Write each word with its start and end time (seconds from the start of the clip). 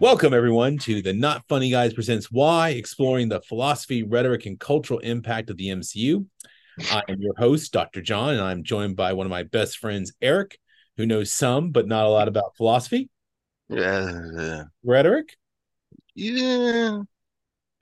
Welcome, 0.00 0.32
everyone, 0.32 0.78
to 0.78 1.02
the 1.02 1.12
Not 1.12 1.44
Funny 1.46 1.70
Guys 1.70 1.92
Presents 1.92 2.30
Why, 2.32 2.70
exploring 2.70 3.28
the 3.28 3.42
philosophy, 3.42 4.02
rhetoric, 4.02 4.46
and 4.46 4.58
cultural 4.58 4.98
impact 5.00 5.50
of 5.50 5.58
the 5.58 5.68
MCU. 5.68 6.24
I 6.90 7.02
am 7.10 7.20
your 7.20 7.34
host, 7.36 7.70
Dr. 7.70 8.00
John, 8.00 8.30
and 8.30 8.42
I'm 8.42 8.64
joined 8.64 8.96
by 8.96 9.12
one 9.12 9.26
of 9.26 9.30
my 9.30 9.42
best 9.42 9.76
friends, 9.76 10.14
Eric, 10.22 10.58
who 10.96 11.04
knows 11.04 11.30
some 11.30 11.70
but 11.70 11.86
not 11.86 12.06
a 12.06 12.08
lot 12.08 12.28
about 12.28 12.56
philosophy, 12.56 13.10
Yeah. 13.68 14.62
rhetoric, 14.82 15.36
Yeah. 16.14 17.02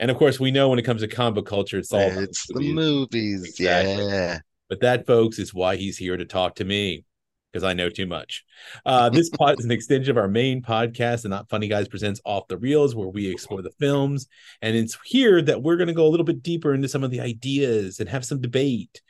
and 0.00 0.10
of 0.10 0.16
course, 0.16 0.40
we 0.40 0.50
know 0.50 0.70
when 0.70 0.80
it 0.80 0.84
comes 0.84 1.02
to 1.02 1.08
comic 1.08 1.46
culture, 1.46 1.78
it's 1.78 1.92
all 1.92 2.00
It's 2.00 2.48
the 2.48 2.54
movies. 2.54 2.74
movies. 2.74 3.44
Exactly. 3.44 4.04
Yeah. 4.06 4.40
But 4.68 4.80
that, 4.80 5.06
folks, 5.06 5.38
is 5.38 5.54
why 5.54 5.76
he's 5.76 5.96
here 5.96 6.16
to 6.16 6.24
talk 6.24 6.56
to 6.56 6.64
me 6.64 7.04
because 7.52 7.64
I 7.64 7.72
know 7.72 7.88
too 7.88 8.06
much. 8.06 8.44
Uh, 8.84 9.08
this 9.08 9.30
pod 9.30 9.58
is 9.58 9.64
an 9.64 9.70
extension 9.70 10.10
of 10.10 10.18
our 10.18 10.28
main 10.28 10.62
podcast, 10.62 11.22
the 11.22 11.28
Not 11.28 11.48
Funny 11.48 11.68
Guys 11.68 11.88
Presents 11.88 12.20
Off 12.24 12.48
the 12.48 12.58
Reels, 12.58 12.94
where 12.94 13.08
we 13.08 13.28
explore 13.28 13.62
the 13.62 13.70
films. 13.78 14.26
And 14.60 14.76
it's 14.76 14.98
here 15.04 15.40
that 15.42 15.62
we're 15.62 15.76
going 15.76 15.88
to 15.88 15.94
go 15.94 16.06
a 16.06 16.10
little 16.10 16.26
bit 16.26 16.42
deeper 16.42 16.74
into 16.74 16.88
some 16.88 17.04
of 17.04 17.10
the 17.10 17.20
ideas 17.20 18.00
and 18.00 18.08
have 18.08 18.24
some 18.24 18.40
debate. 18.40 19.00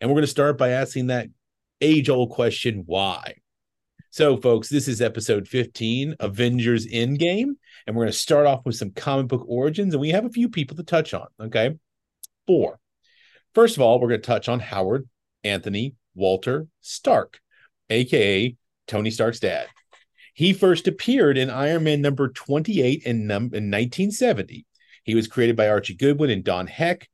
And 0.00 0.10
we're 0.10 0.16
going 0.16 0.24
to 0.24 0.28
start 0.28 0.58
by 0.58 0.70
asking 0.70 1.08
that 1.08 1.28
age 1.80 2.08
old 2.08 2.30
question 2.30 2.82
why? 2.86 3.34
So, 4.10 4.36
folks, 4.36 4.68
this 4.68 4.86
is 4.86 5.00
episode 5.00 5.48
15, 5.48 6.16
Avengers 6.20 6.86
Endgame. 6.86 7.54
And 7.86 7.96
we're 7.96 8.04
going 8.04 8.12
to 8.12 8.18
start 8.18 8.46
off 8.46 8.64
with 8.64 8.76
some 8.76 8.90
comic 8.90 9.28
book 9.28 9.44
origins. 9.48 9.92
And 9.92 10.00
we 10.00 10.10
have 10.10 10.24
a 10.24 10.30
few 10.30 10.48
people 10.48 10.76
to 10.76 10.84
touch 10.84 11.14
on. 11.14 11.26
Okay. 11.40 11.74
Four. 12.46 12.78
First 13.54 13.76
of 13.76 13.82
all, 13.82 14.00
we're 14.00 14.08
going 14.08 14.20
to 14.20 14.26
touch 14.26 14.48
on 14.48 14.60
Howard 14.60 15.08
Anthony 15.42 15.94
Walter 16.14 16.68
Stark, 16.80 17.40
aka 17.90 18.56
Tony 18.86 19.10
Stark's 19.10 19.40
dad. 19.40 19.66
He 20.34 20.52
first 20.52 20.88
appeared 20.88 21.38
in 21.38 21.48
Iron 21.48 21.84
Man 21.84 22.02
number 22.02 22.28
28 22.28 23.02
in, 23.04 23.26
num- 23.26 23.54
in 23.54 23.70
1970. 23.70 24.66
He 25.04 25.14
was 25.14 25.28
created 25.28 25.56
by 25.56 25.68
Archie 25.68 25.94
Goodwin 25.94 26.30
and 26.30 26.42
Don 26.42 26.66
Heck. 26.66 27.08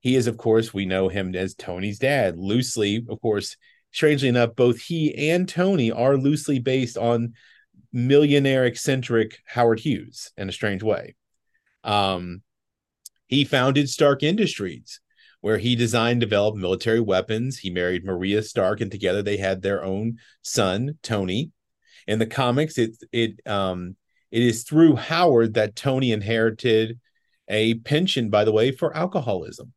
He 0.00 0.14
is, 0.14 0.26
of 0.26 0.36
course, 0.36 0.74
we 0.74 0.84
know 0.84 1.08
him 1.08 1.34
as 1.34 1.54
Tony's 1.54 1.98
dad. 1.98 2.36
Loosely, 2.36 3.04
of 3.08 3.20
course, 3.20 3.56
strangely 3.92 4.28
enough, 4.28 4.54
both 4.54 4.80
he 4.80 5.30
and 5.30 5.48
Tony 5.48 5.90
are 5.90 6.16
loosely 6.16 6.58
based 6.58 6.98
on 6.98 7.32
millionaire 7.92 8.66
eccentric 8.66 9.38
Howard 9.46 9.80
Hughes 9.80 10.32
in 10.36 10.48
a 10.48 10.52
strange 10.52 10.82
way. 10.82 11.14
Um, 11.82 12.42
he 13.26 13.44
founded 13.44 13.88
Stark 13.88 14.22
Industries, 14.22 15.00
where 15.40 15.58
he 15.58 15.76
designed, 15.76 16.20
developed 16.20 16.58
military 16.58 17.00
weapons. 17.00 17.58
He 17.58 17.70
married 17.70 18.04
Maria 18.04 18.42
Stark, 18.42 18.80
and 18.80 18.90
together 18.90 19.22
they 19.22 19.36
had 19.36 19.62
their 19.62 19.84
own 19.84 20.18
son, 20.42 20.98
Tony. 21.02 21.52
In 22.06 22.18
the 22.18 22.26
comics, 22.26 22.78
it 22.78 22.96
it 23.12 23.46
um 23.46 23.96
it 24.30 24.42
is 24.42 24.64
through 24.64 24.96
Howard 24.96 25.54
that 25.54 25.76
Tony 25.76 26.12
inherited 26.12 26.98
a 27.48 27.74
pension, 27.74 28.28
by 28.28 28.44
the 28.44 28.52
way, 28.52 28.70
for 28.72 28.96
alcoholism, 28.96 29.72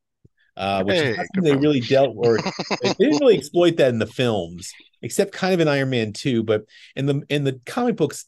uh, 0.58 0.84
which 0.84 0.98
Hey, 0.98 1.18
they 1.42 1.56
really 1.56 1.82
dealt 1.82 2.16
or 2.18 2.38
they 2.82 2.94
didn't 3.00 3.20
really 3.20 3.38
exploit 3.38 3.78
that 3.78 3.90
in 3.90 4.00
the 4.00 4.08
films, 4.08 4.72
except 5.02 5.34
kind 5.34 5.54
of 5.54 5.60
in 5.60 5.68
Iron 5.68 5.90
Man 5.90 6.14
2. 6.14 6.44
But 6.44 6.66
in 6.96 7.06
the 7.06 7.22
in 7.30 7.44
the 7.44 7.60
comic 7.66 7.96
books, 7.96 8.26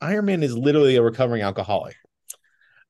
Iron 0.00 0.24
Man 0.24 0.42
is 0.42 0.56
literally 0.56 0.96
a 0.96 1.02
recovering 1.02 1.42
alcoholic. 1.42 1.96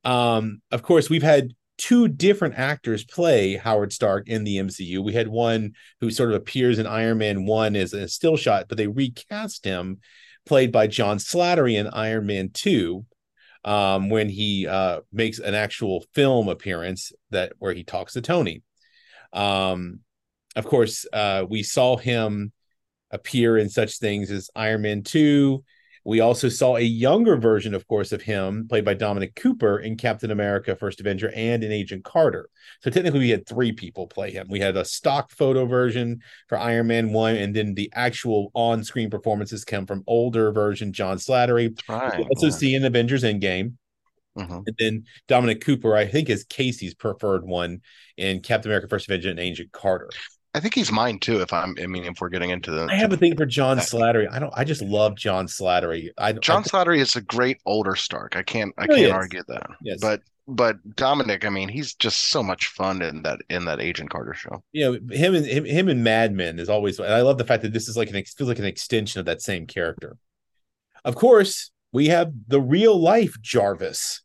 Um, 0.04 0.60
of 0.70 0.82
course, 0.82 1.08
we've 1.08 1.22
had 1.22 1.54
two 1.76 2.08
different 2.08 2.54
actors 2.56 3.04
play 3.04 3.56
Howard 3.56 3.92
Stark 3.92 4.28
in 4.28 4.44
the 4.44 4.58
MCU. 4.58 5.02
We 5.02 5.12
had 5.12 5.28
one 5.28 5.72
who 6.00 6.10
sort 6.10 6.30
of 6.30 6.36
appears 6.36 6.78
in 6.78 6.86
Iron 6.86 7.18
Man 7.18 7.46
1 7.46 7.76
as 7.76 7.92
a 7.92 8.08
still 8.08 8.36
shot, 8.36 8.66
but 8.68 8.78
they 8.78 8.86
recast 8.86 9.64
him, 9.64 10.00
played 10.46 10.72
by 10.72 10.86
John 10.86 11.18
Slattery 11.18 11.78
in 11.78 11.86
Iron 11.88 12.26
Man 12.26 12.50
2. 12.52 13.04
Um, 13.66 14.10
when 14.10 14.28
he 14.28 14.66
uh, 14.66 15.00
makes 15.10 15.38
an 15.38 15.54
actual 15.54 16.04
film 16.14 16.50
appearance 16.50 17.12
that 17.30 17.54
where 17.58 17.72
he 17.72 17.82
talks 17.82 18.12
to 18.12 18.20
Tony. 18.20 18.62
Um, 19.32 20.00
of 20.54 20.66
course, 20.66 21.06
uh, 21.10 21.46
we 21.48 21.62
saw 21.62 21.96
him 21.96 22.52
appear 23.10 23.56
in 23.56 23.70
such 23.70 23.98
things 23.98 24.30
as 24.30 24.50
Iron 24.54 24.82
Man 24.82 25.02
2. 25.02 25.64
We 26.04 26.20
also 26.20 26.50
saw 26.50 26.76
a 26.76 26.82
younger 26.82 27.36
version, 27.36 27.74
of 27.74 27.88
course, 27.88 28.12
of 28.12 28.20
him 28.22 28.68
played 28.68 28.84
by 28.84 28.92
Dominic 28.92 29.34
Cooper 29.34 29.78
in 29.78 29.96
Captain 29.96 30.30
America 30.30 30.76
First 30.76 31.00
Avenger 31.00 31.32
and 31.34 31.64
in 31.64 31.72
Agent 31.72 32.04
Carter. 32.04 32.50
So 32.82 32.90
technically, 32.90 33.20
we 33.20 33.30
had 33.30 33.46
three 33.46 33.72
people 33.72 34.06
play 34.06 34.30
him. 34.30 34.46
We 34.50 34.60
had 34.60 34.76
a 34.76 34.84
stock 34.84 35.30
photo 35.30 35.64
version 35.64 36.20
for 36.48 36.58
Iron 36.58 36.88
Man 36.88 37.12
1, 37.12 37.36
and 37.36 37.56
then 37.56 37.74
the 37.74 37.90
actual 37.94 38.50
on 38.54 38.84
screen 38.84 39.08
performances 39.08 39.64
come 39.64 39.86
from 39.86 40.04
older 40.06 40.52
version 40.52 40.92
John 40.92 41.16
Slattery. 41.16 41.78
Right. 41.88 42.18
We 42.18 42.24
also 42.24 42.50
see 42.50 42.74
in 42.74 42.84
Avengers 42.84 43.22
Endgame. 43.22 43.74
Mhm. 44.36 44.64
And 44.66 44.76
then 44.78 45.04
Dominic 45.28 45.60
Cooper, 45.60 45.96
I 45.96 46.06
think, 46.06 46.28
is 46.28 46.44
Casey's 46.44 46.94
preferred 46.94 47.46
one 47.46 47.80
in 48.16 48.40
Captain 48.40 48.70
America 48.70 48.88
First 48.88 49.08
Avenger 49.08 49.30
and 49.30 49.38
Agent 49.38 49.72
Carter. 49.72 50.10
I 50.54 50.60
think 50.60 50.74
he's 50.74 50.92
mine 50.92 51.18
too. 51.18 51.40
If 51.40 51.52
I'm, 51.52 51.74
I 51.82 51.86
mean, 51.86 52.04
if 52.04 52.20
we're 52.20 52.28
getting 52.28 52.50
into 52.50 52.70
the, 52.70 52.86
I 52.88 52.94
have 52.94 53.12
a 53.12 53.16
thing 53.16 53.36
for 53.36 53.44
John 53.44 53.78
Slattery. 53.78 54.28
I 54.30 54.38
don't. 54.38 54.54
I 54.56 54.62
just 54.62 54.82
love 54.82 55.16
John 55.16 55.46
Slattery. 55.46 56.10
I 56.16 56.32
John 56.32 56.62
I, 56.62 56.68
Slattery 56.68 56.98
is 57.00 57.16
a 57.16 57.20
great 57.20 57.60
older 57.66 57.96
Stark. 57.96 58.36
I 58.36 58.42
can't, 58.44 58.72
I 58.78 58.86
can't 58.86 59.00
is. 59.00 59.10
argue 59.10 59.42
that. 59.48 59.68
Yes. 59.82 59.98
But, 60.00 60.22
but 60.46 60.76
Dominic, 60.94 61.44
I 61.44 61.48
mean, 61.48 61.68
he's 61.68 61.94
just 61.94 62.28
so 62.30 62.42
much 62.42 62.68
fun 62.68 63.02
in 63.02 63.22
that 63.22 63.40
in 63.50 63.64
that 63.64 63.80
Agent 63.80 64.10
Carter 64.10 64.34
show. 64.34 64.62
you 64.70 64.84
know 64.84 64.92
him 65.14 65.34
and 65.34 65.44
him, 65.44 65.64
him 65.64 65.88
and 65.88 66.04
Mad 66.04 66.32
Men 66.32 66.60
is 66.60 66.68
always. 66.68 67.00
And 67.00 67.12
I 67.12 67.22
love 67.22 67.38
the 67.38 67.44
fact 67.44 67.62
that 67.62 67.72
this 67.72 67.88
is 67.88 67.96
like 67.96 68.10
an 68.10 68.22
feels 68.24 68.48
like 68.48 68.60
an 68.60 68.64
extension 68.64 69.18
of 69.18 69.26
that 69.26 69.42
same 69.42 69.66
character. 69.66 70.16
Of 71.04 71.16
course, 71.16 71.72
we 71.92 72.08
have 72.08 72.32
the 72.46 72.60
real 72.60 72.98
life 72.98 73.34
Jarvis. 73.40 74.20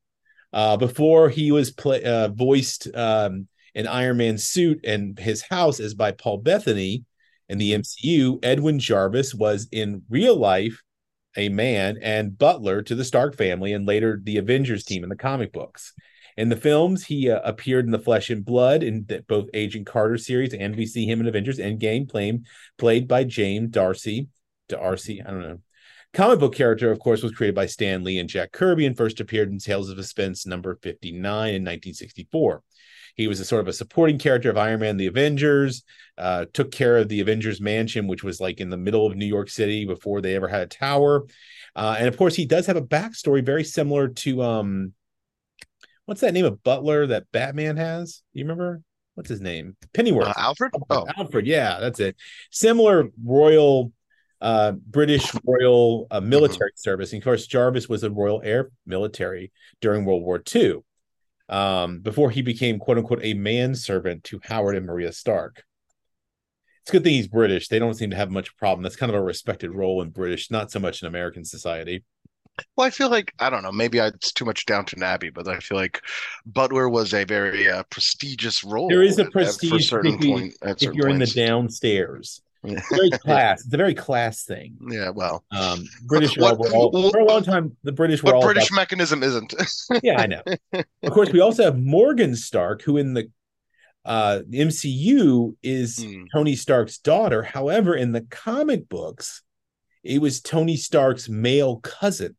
Uh, 0.52 0.76
before 0.78 1.30
he 1.30 1.52
was 1.52 1.70
play, 1.70 2.04
uh, 2.04 2.28
voiced 2.30 2.88
um, 2.96 3.48
in 3.76 3.88
Iron 3.88 4.18
Man's 4.18 4.46
suit 4.46 4.82
and 4.84 5.18
his 5.18 5.42
house 5.42 5.80
is 5.80 5.94
by 5.94 6.12
Paul 6.12 6.38
Bettany 6.38 7.06
in 7.48 7.58
the 7.58 7.74
MCU. 7.74 8.40
Edwin 8.44 8.80
Jarvis 8.80 9.34
was 9.34 9.68
in 9.72 10.04
real 10.10 10.36
life 10.36 10.82
a 11.38 11.50
man 11.50 11.98
and 12.02 12.38
butler 12.38 12.82
to 12.82 12.96
the 12.96 13.06
Stark 13.06 13.36
family 13.38 13.74
and 13.74 13.86
later 13.86 14.20
the 14.22 14.38
Avengers 14.38 14.84
team 14.84 15.04
in 15.04 15.10
the 15.10 15.16
comic 15.16 15.54
books. 15.54 15.94
In 16.38 16.50
the 16.50 16.56
films, 16.56 17.06
he 17.06 17.30
uh, 17.30 17.42
appeared 17.44 17.86
in 17.86 17.92
the 17.92 18.00
Flesh 18.00 18.30
and 18.30 18.46
Blood 18.46 18.82
in 18.82 19.06
the, 19.08 19.24
both 19.28 19.50
Agent 19.54 19.86
Carter 19.86 20.18
series, 20.18 20.54
and 20.54 20.76
we 20.76 20.86
see 20.86 21.06
him 21.06 21.20
in 21.20 21.28
Avengers 21.28 21.60
Endgame, 21.60 22.10
playing 22.10 22.46
played 22.78 23.08
by 23.08 23.26
James 23.26 23.72
D'Arcy. 23.72 24.30
Darcy, 24.70 25.22
I 25.22 25.32
don't 25.32 25.42
know. 25.42 25.60
Comic 26.14 26.40
book 26.40 26.56
character, 26.56 26.92
of 26.92 27.00
course, 27.00 27.22
was 27.22 27.34
created 27.34 27.56
by 27.56 27.66
Stan 27.66 28.04
Lee 28.04 28.20
and 28.20 28.30
Jack 28.30 28.52
Kirby 28.52 28.86
and 28.86 28.98
first 28.98 29.20
appeared 29.20 29.52
in 29.52 29.60
Tales 29.60 29.90
of 29.90 29.98
Suspense 29.98 30.46
number 30.46 30.76
59 30.82 31.20
in 31.20 31.62
1964. 31.64 32.64
He 33.20 33.28
was 33.28 33.42
a 33.42 33.46
sort 33.46 33.60
of 33.60 33.68
a 33.68 33.74
supporting 33.74 34.18
character 34.18 34.50
of 34.50 34.56
Iron 34.56 34.80
Man, 34.80 34.96
the 34.96 35.08
Avengers, 35.08 35.84
uh, 36.18 36.46
took 36.54 36.72
care 36.72 36.96
of 36.96 37.10
the 37.10 37.20
Avengers 37.20 37.60
Mansion, 37.60 38.08
which 38.08 38.24
was 38.24 38.40
like 38.40 38.62
in 38.62 38.70
the 38.70 38.78
middle 38.78 39.06
of 39.06 39.18
New 39.18 39.26
York 39.26 39.50
City 39.50 39.84
before 39.84 40.22
they 40.22 40.38
ever 40.38 40.48
had 40.48 40.62
a 40.62 40.68
tower. 40.68 41.26
Uh, 41.76 41.98
and 42.00 42.08
of 42.08 42.16
course, 42.16 42.34
he 42.34 42.46
does 42.46 42.66
have 42.68 42.78
a 42.78 42.82
backstory 42.82 43.46
very 43.46 43.66
similar 43.66 44.08
to 44.08 44.42
um, 44.42 44.94
what's 46.06 46.22
that 46.22 46.34
name 46.34 46.46
of 46.46 46.64
Butler 46.64 47.08
that 47.08 47.30
Batman 47.34 47.76
has? 47.76 48.22
You 48.32 48.46
remember? 48.46 48.84
What's 49.16 49.28
his 49.28 49.42
name? 49.42 49.76
Pennyworth. 49.94 50.30
Uh, 50.30 50.34
Alfred? 50.38 50.72
Oh, 50.90 51.06
Alfred, 51.18 51.46
yeah, 51.46 51.78
that's 51.82 52.00
it. 52.00 52.16
Similar 52.52 53.10
royal, 53.22 53.92
uh, 54.40 54.72
British 54.72 55.30
royal 55.44 56.08
uh, 56.10 56.22
military 56.22 56.72
service. 56.76 57.12
And 57.12 57.22
of 57.22 57.26
course, 57.26 57.48
Jarvis 57.48 57.90
was 57.90 58.06
a 58.06 58.10
Royal 58.10 58.42
Air 58.46 58.72
Military 58.86 59.52
during 59.82 60.06
World 60.06 60.24
War 60.24 60.42
II, 60.56 60.84
um, 61.50 62.00
before 62.00 62.30
he 62.32 62.42
became 62.42 62.80
quote 62.80 62.98
unquote 62.98 63.20
a 63.24 63.34
manservant 63.34 64.24
to 64.26 64.40
Howard 64.44 64.76
and 64.76 64.86
Maria 64.86 65.12
Stark. 65.12 65.64
It's 66.82 66.92
a 66.92 66.94
good 66.94 67.04
thing 67.04 67.14
he's 67.16 67.28
British. 67.28 67.68
They 67.68 67.80
don't 67.80 67.94
seem 67.94 68.10
to 68.12 68.16
have 68.16 68.32
much 68.32 68.56
problem. 68.58 68.84
That's 68.84 68.96
kind 68.96 69.12
of 69.12 69.16
a 69.20 69.22
respected 69.24 69.72
role 69.72 70.02
in 70.02 70.10
British, 70.10 70.50
not 70.50 70.72
so 70.72 70.80
much 70.80 71.02
in 71.02 71.08
American 71.08 71.44
society. 71.46 72.04
well, 72.76 72.88
I 72.88 72.90
feel 72.90 73.10
like 73.10 73.34
I 73.40 73.50
don't 73.50 73.64
know. 73.64 73.72
Maybe 73.72 74.00
I, 74.00 74.08
it's 74.08 74.32
too 74.32 74.46
much 74.46 74.66
Downton 74.66 75.04
Abbey, 75.04 75.30
but 75.30 75.48
I 75.48 75.60
feel 75.60 75.78
like 75.78 76.02
Butler 76.46 76.90
was 76.90 77.14
a 77.14 77.26
very 77.26 77.70
uh, 77.70 77.84
prestigious 77.90 78.64
role. 78.64 78.90
There 78.90 79.04
is 79.04 79.20
a 79.20 79.22
at- 79.22 79.28
at- 79.28 79.34
for 79.34 79.40
prestige, 79.40 79.90
certain 79.90 80.18
point. 80.20 80.56
At 80.62 80.72
If 80.72 80.80
certain 80.80 80.98
you're 80.98 81.10
in 81.10 81.20
the 81.20 81.26
downstairs, 81.28 82.42
very 82.64 83.10
class. 83.14 83.64
It's 83.66 83.74
a 83.74 83.78
very 83.78 83.94
class 83.94 84.44
thing. 84.44 84.78
yeah, 84.90 85.10
well, 85.10 85.44
Um, 85.52 85.86
British 86.06 86.38
were 86.38 86.46
all, 86.46 86.92
what- 86.92 87.12
for 87.12 87.20
a 87.20 87.26
long 87.26 87.44
time. 87.44 87.76
The 87.84 87.92
British 87.92 88.22
were 88.24 88.36
all 88.36 88.42
British 88.44 88.70
about 88.70 88.76
mechanism 88.82 89.24
isn't. 89.24 89.54
yeah, 90.04 90.20
I 90.22 90.28
know. 90.28 90.42
Of 91.04 91.12
course, 91.14 91.32
we 91.32 91.40
also 91.40 91.64
have 91.64 91.78
Morgan 91.80 92.36
Stark, 92.36 92.82
who 92.82 92.98
in 92.98 93.14
the 93.14 93.30
uh 94.06 94.40
MCU 94.50 95.56
is 95.62 96.02
Hmm. 96.04 96.24
Tony 96.34 96.56
Stark's 96.56 96.98
daughter. 96.98 97.44
However, 97.44 97.96
in 97.96 98.12
the 98.14 98.22
comic 98.22 98.88
books, 98.90 99.42
it 100.04 100.22
was 100.22 100.42
Tony 100.42 100.78
Stark's 100.78 101.28
male 101.30 101.78
cousin. 101.78 102.36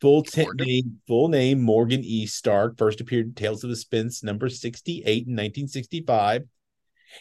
Full 0.00 0.22
t- 0.24 0.46
name, 0.56 0.98
full 1.06 1.28
name 1.28 1.60
Morgan 1.60 2.00
E. 2.02 2.26
Stark. 2.26 2.76
First 2.76 3.00
appeared 3.00 3.26
in 3.26 3.34
Tales 3.34 3.62
of 3.62 3.70
Suspense 3.70 4.22
number 4.24 4.48
sixty-eight 4.48 5.26
in 5.28 5.34
nineteen 5.36 5.68
sixty-five. 5.68 6.42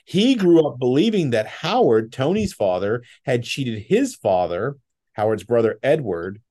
He 0.06 0.36
grew 0.36 0.68
up 0.68 0.80
believing 0.80 1.32
that 1.32 1.48
Howard, 1.48 2.12
Tony's 2.12 2.54
father, 2.54 3.04
had 3.26 3.44
cheated 3.44 3.80
his 3.84 4.16
father, 4.16 4.78
Howard's 5.14 5.44
brother 5.44 5.80
Edward, 5.84 6.42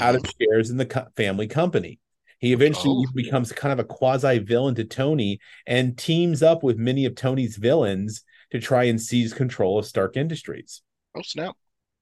out 0.00 0.14
Mm-hmm. 0.14 0.24
of 0.24 0.32
shares 0.40 0.70
in 0.70 0.76
the 0.76 0.86
co- 0.86 1.06
family 1.16 1.46
company. 1.48 1.98
He 2.38 2.52
eventually 2.52 3.04
Oh. 3.08 3.12
becomes 3.14 3.52
kind 3.52 3.72
of 3.72 3.78
a 3.80 3.84
quasi 3.84 4.38
villain 4.38 4.74
to 4.76 4.84
Tony 4.84 5.40
and 5.66 5.98
teams 5.98 6.42
up 6.42 6.62
with 6.62 6.78
many 6.78 7.04
of 7.06 7.14
Tony's 7.14 7.56
villains 7.56 8.22
to 8.50 8.60
try 8.60 8.84
and 8.84 9.00
seize 9.00 9.34
control 9.34 9.78
of 9.78 9.86
Stark 9.86 10.16
Industries. 10.16 10.82
Oh 11.14 11.22
snap! 11.22 11.56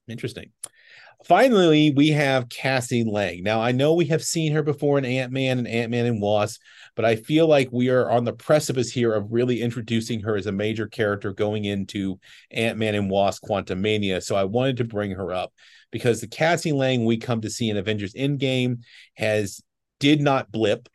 Interesting. 0.06 0.52
Finally, 1.24 1.92
we 1.96 2.08
have 2.08 2.48
Cassie 2.48 3.04
Lang. 3.04 3.42
Now, 3.42 3.60
I 3.60 3.72
know 3.72 3.94
we 3.94 4.06
have 4.06 4.22
seen 4.22 4.52
her 4.52 4.62
before 4.62 4.98
in 4.98 5.04
Ant 5.04 5.32
Man 5.32 5.58
and 5.58 5.66
Ant 5.66 5.90
Man 5.90 6.06
and 6.06 6.22
Wasp, 6.22 6.60
but 6.94 7.04
I 7.04 7.16
feel 7.16 7.48
like 7.48 7.68
we 7.72 7.88
are 7.90 8.08
on 8.08 8.24
the 8.24 8.32
precipice 8.32 8.90
here 8.90 9.12
of 9.12 9.32
really 9.32 9.60
introducing 9.60 10.20
her 10.20 10.36
as 10.36 10.46
a 10.46 10.52
major 10.52 10.86
character 10.86 11.32
going 11.32 11.64
into 11.64 12.20
Ant 12.52 12.78
Man 12.78 12.94
and 12.94 13.10
Wasp 13.10 13.42
Quantumania. 13.42 14.22
So 14.22 14.36
I 14.36 14.44
wanted 14.44 14.76
to 14.76 14.84
bring 14.84 15.10
her 15.10 15.32
up 15.32 15.52
because 15.90 16.20
the 16.20 16.28
Cassie 16.28 16.72
Lang 16.72 17.04
we 17.04 17.16
come 17.16 17.40
to 17.40 17.50
see 17.50 17.68
in 17.68 17.76
Avengers 17.76 18.14
Endgame 18.14 18.82
has 19.16 19.60
did 19.98 20.20
not 20.20 20.52
blip. 20.52 20.88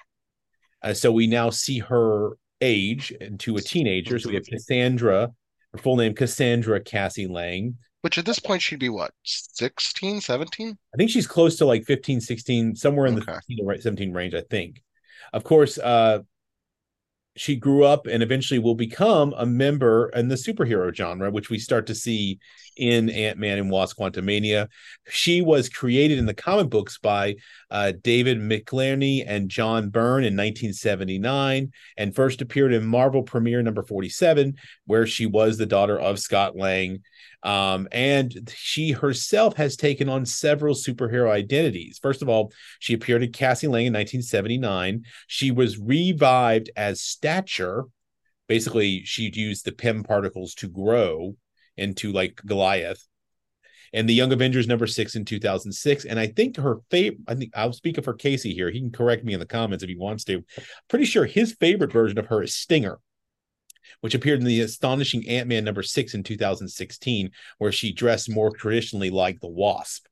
Uh, 0.81 0.93
so 0.93 1.11
we 1.11 1.27
now 1.27 1.49
see 1.49 1.79
her 1.79 2.37
age 2.61 3.11
into 3.11 3.57
a 3.57 3.61
teenager. 3.61 4.17
So 4.19 4.29
we 4.29 4.35
have 4.35 4.45
Cassandra, 4.45 5.29
her 5.73 5.77
full 5.77 5.97
name 5.97 6.13
Cassandra 6.13 6.79
Cassie 6.79 7.27
Lang. 7.27 7.77
Which 8.03 8.17
at 8.17 8.25
this 8.25 8.38
point 8.39 8.61
she'd 8.61 8.79
be 8.79 8.89
what 8.89 9.11
16, 9.23 10.19
17? 10.19 10.77
I 10.94 10.97
think 10.97 11.09
she's 11.09 11.25
close 11.25 11.55
to 11.57 11.65
like 11.65 11.85
15, 11.85 12.19
16, 12.19 12.75
somewhere 12.75 13.05
in 13.05 13.13
Okay. 13.15 13.25
the 13.25 13.31
15 13.57 13.57
to 13.75 13.81
17 13.81 14.11
range, 14.13 14.33
I 14.33 14.41
think. 14.41 14.83
Of 15.31 15.45
course, 15.45 15.77
uh, 15.77 16.19
she 17.38 17.55
grew 17.55 17.85
up 17.85 18.05
and 18.05 18.21
eventually 18.21 18.59
will 18.59 18.75
become 18.75 19.33
a 19.38 19.45
member 19.45 20.09
in 20.09 20.27
the 20.27 20.35
superhero 20.35 20.94
genre, 20.94 21.31
which 21.31 21.50
we 21.50 21.57
start 21.57 21.88
to 21.88 21.95
see 21.95 22.39
in 22.75 23.09
Ant 23.09 23.39
Man 23.39 23.57
and 23.57 23.71
Wasp 23.71 23.97
Quantumania. 23.97 24.67
She 25.07 25.41
was 25.41 25.69
created 25.69 26.17
in 26.17 26.25
the 26.25 26.33
comic 26.33 26.69
books 26.69 26.97
by 27.00 27.35
uh, 27.71 27.94
David 28.03 28.38
Michelinie 28.38 29.23
and 29.25 29.50
John 29.50 29.89
Byrne 29.89 30.25
in 30.25 30.35
1979 30.35 31.71
and 31.97 32.13
first 32.15 32.41
appeared 32.41 32.73
in 32.73 32.85
Marvel 32.85 33.23
Premiere 33.23 33.63
number 33.63 33.81
47, 33.81 34.55
where 34.88 35.07
she 35.07 35.25
was 35.25 35.57
the 35.57 35.65
daughter 35.65 35.97
of 35.97 36.19
Scott 36.19 36.57
Lang. 36.57 37.01
Um, 37.43 37.89
and 37.91 38.49
she 38.55 38.91
herself 38.91 39.57
has 39.57 39.75
taken 39.75 40.07
on 40.07 40.25
several 40.25 40.75
superhero 40.75 41.29
identities. 41.29 41.99
First 42.01 42.21
of 42.21 42.29
all, 42.29 42.53
she 42.79 42.93
appeared 42.93 43.23
in 43.23 43.33
Cassie 43.33 43.67
Lang 43.67 43.87
in 43.87 43.93
1979. 43.93 45.03
She 45.27 45.51
was 45.51 45.77
revived 45.77 46.69
as 46.75 47.01
Stature. 47.01 47.85
Basically, 48.47 49.03
she'd 49.03 49.35
used 49.35 49.65
the 49.65 49.71
Pym 49.73 50.03
particles 50.03 50.53
to 50.55 50.69
grow 50.69 51.35
into 51.75 52.11
like 52.11 52.41
Goliath. 52.45 53.05
And 53.91 54.09
the 54.09 54.13
Young 54.13 54.31
Avengers 54.31 54.67
number 54.67 54.87
six 54.87 55.15
in 55.15 55.23
2006. 55.23 56.05
And 56.05 56.19
I 56.19 56.27
think 56.27 56.57
her 56.57 56.77
favorite, 56.89 57.19
I 57.27 57.35
think 57.35 57.51
I'll 57.55 57.73
speak 57.73 57.97
of 57.97 58.05
her 58.05 58.13
Casey 58.13 58.53
here. 58.53 58.71
He 58.71 58.79
can 58.79 58.91
correct 58.91 59.23
me 59.23 59.33
in 59.33 59.39
the 59.39 59.45
comments 59.45 59.83
if 59.83 59.89
he 59.89 59.95
wants 59.95 60.23
to. 60.25 60.43
Pretty 60.87 61.05
sure 61.05 61.25
his 61.25 61.53
favorite 61.59 61.91
version 61.91 62.17
of 62.17 62.27
her 62.27 62.41
is 62.41 62.55
Stinger 62.55 62.99
which 64.01 64.15
appeared 64.15 64.39
in 64.39 64.45
the 64.45 64.62
astonishing 64.62 65.27
Ant-Man 65.27 65.63
number 65.63 65.83
6 65.83 66.13
in 66.13 66.24
2016 66.24 67.31
where 67.57 67.71
she 67.71 67.94
dressed 67.94 68.30
more 68.30 68.51
traditionally 68.51 69.09
like 69.09 69.39
the 69.39 69.47
Wasp. 69.47 70.06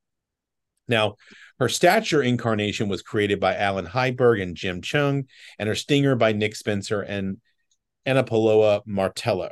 Now, 0.88 1.16
her 1.60 1.70
stature 1.70 2.22
incarnation 2.22 2.90
was 2.90 3.02
created 3.02 3.40
by 3.40 3.56
Allan 3.56 3.86
Heinberg 3.86 4.42
and 4.42 4.56
Jim 4.56 4.82
Cheung 4.82 5.26
and 5.60 5.70
her 5.70 5.76
stinger 5.76 6.16
by 6.16 6.34
Nick 6.34 6.56
Spencer 6.56 7.02
and 7.02 7.38
Annapaola 8.06 8.82
Martello. 8.86 9.52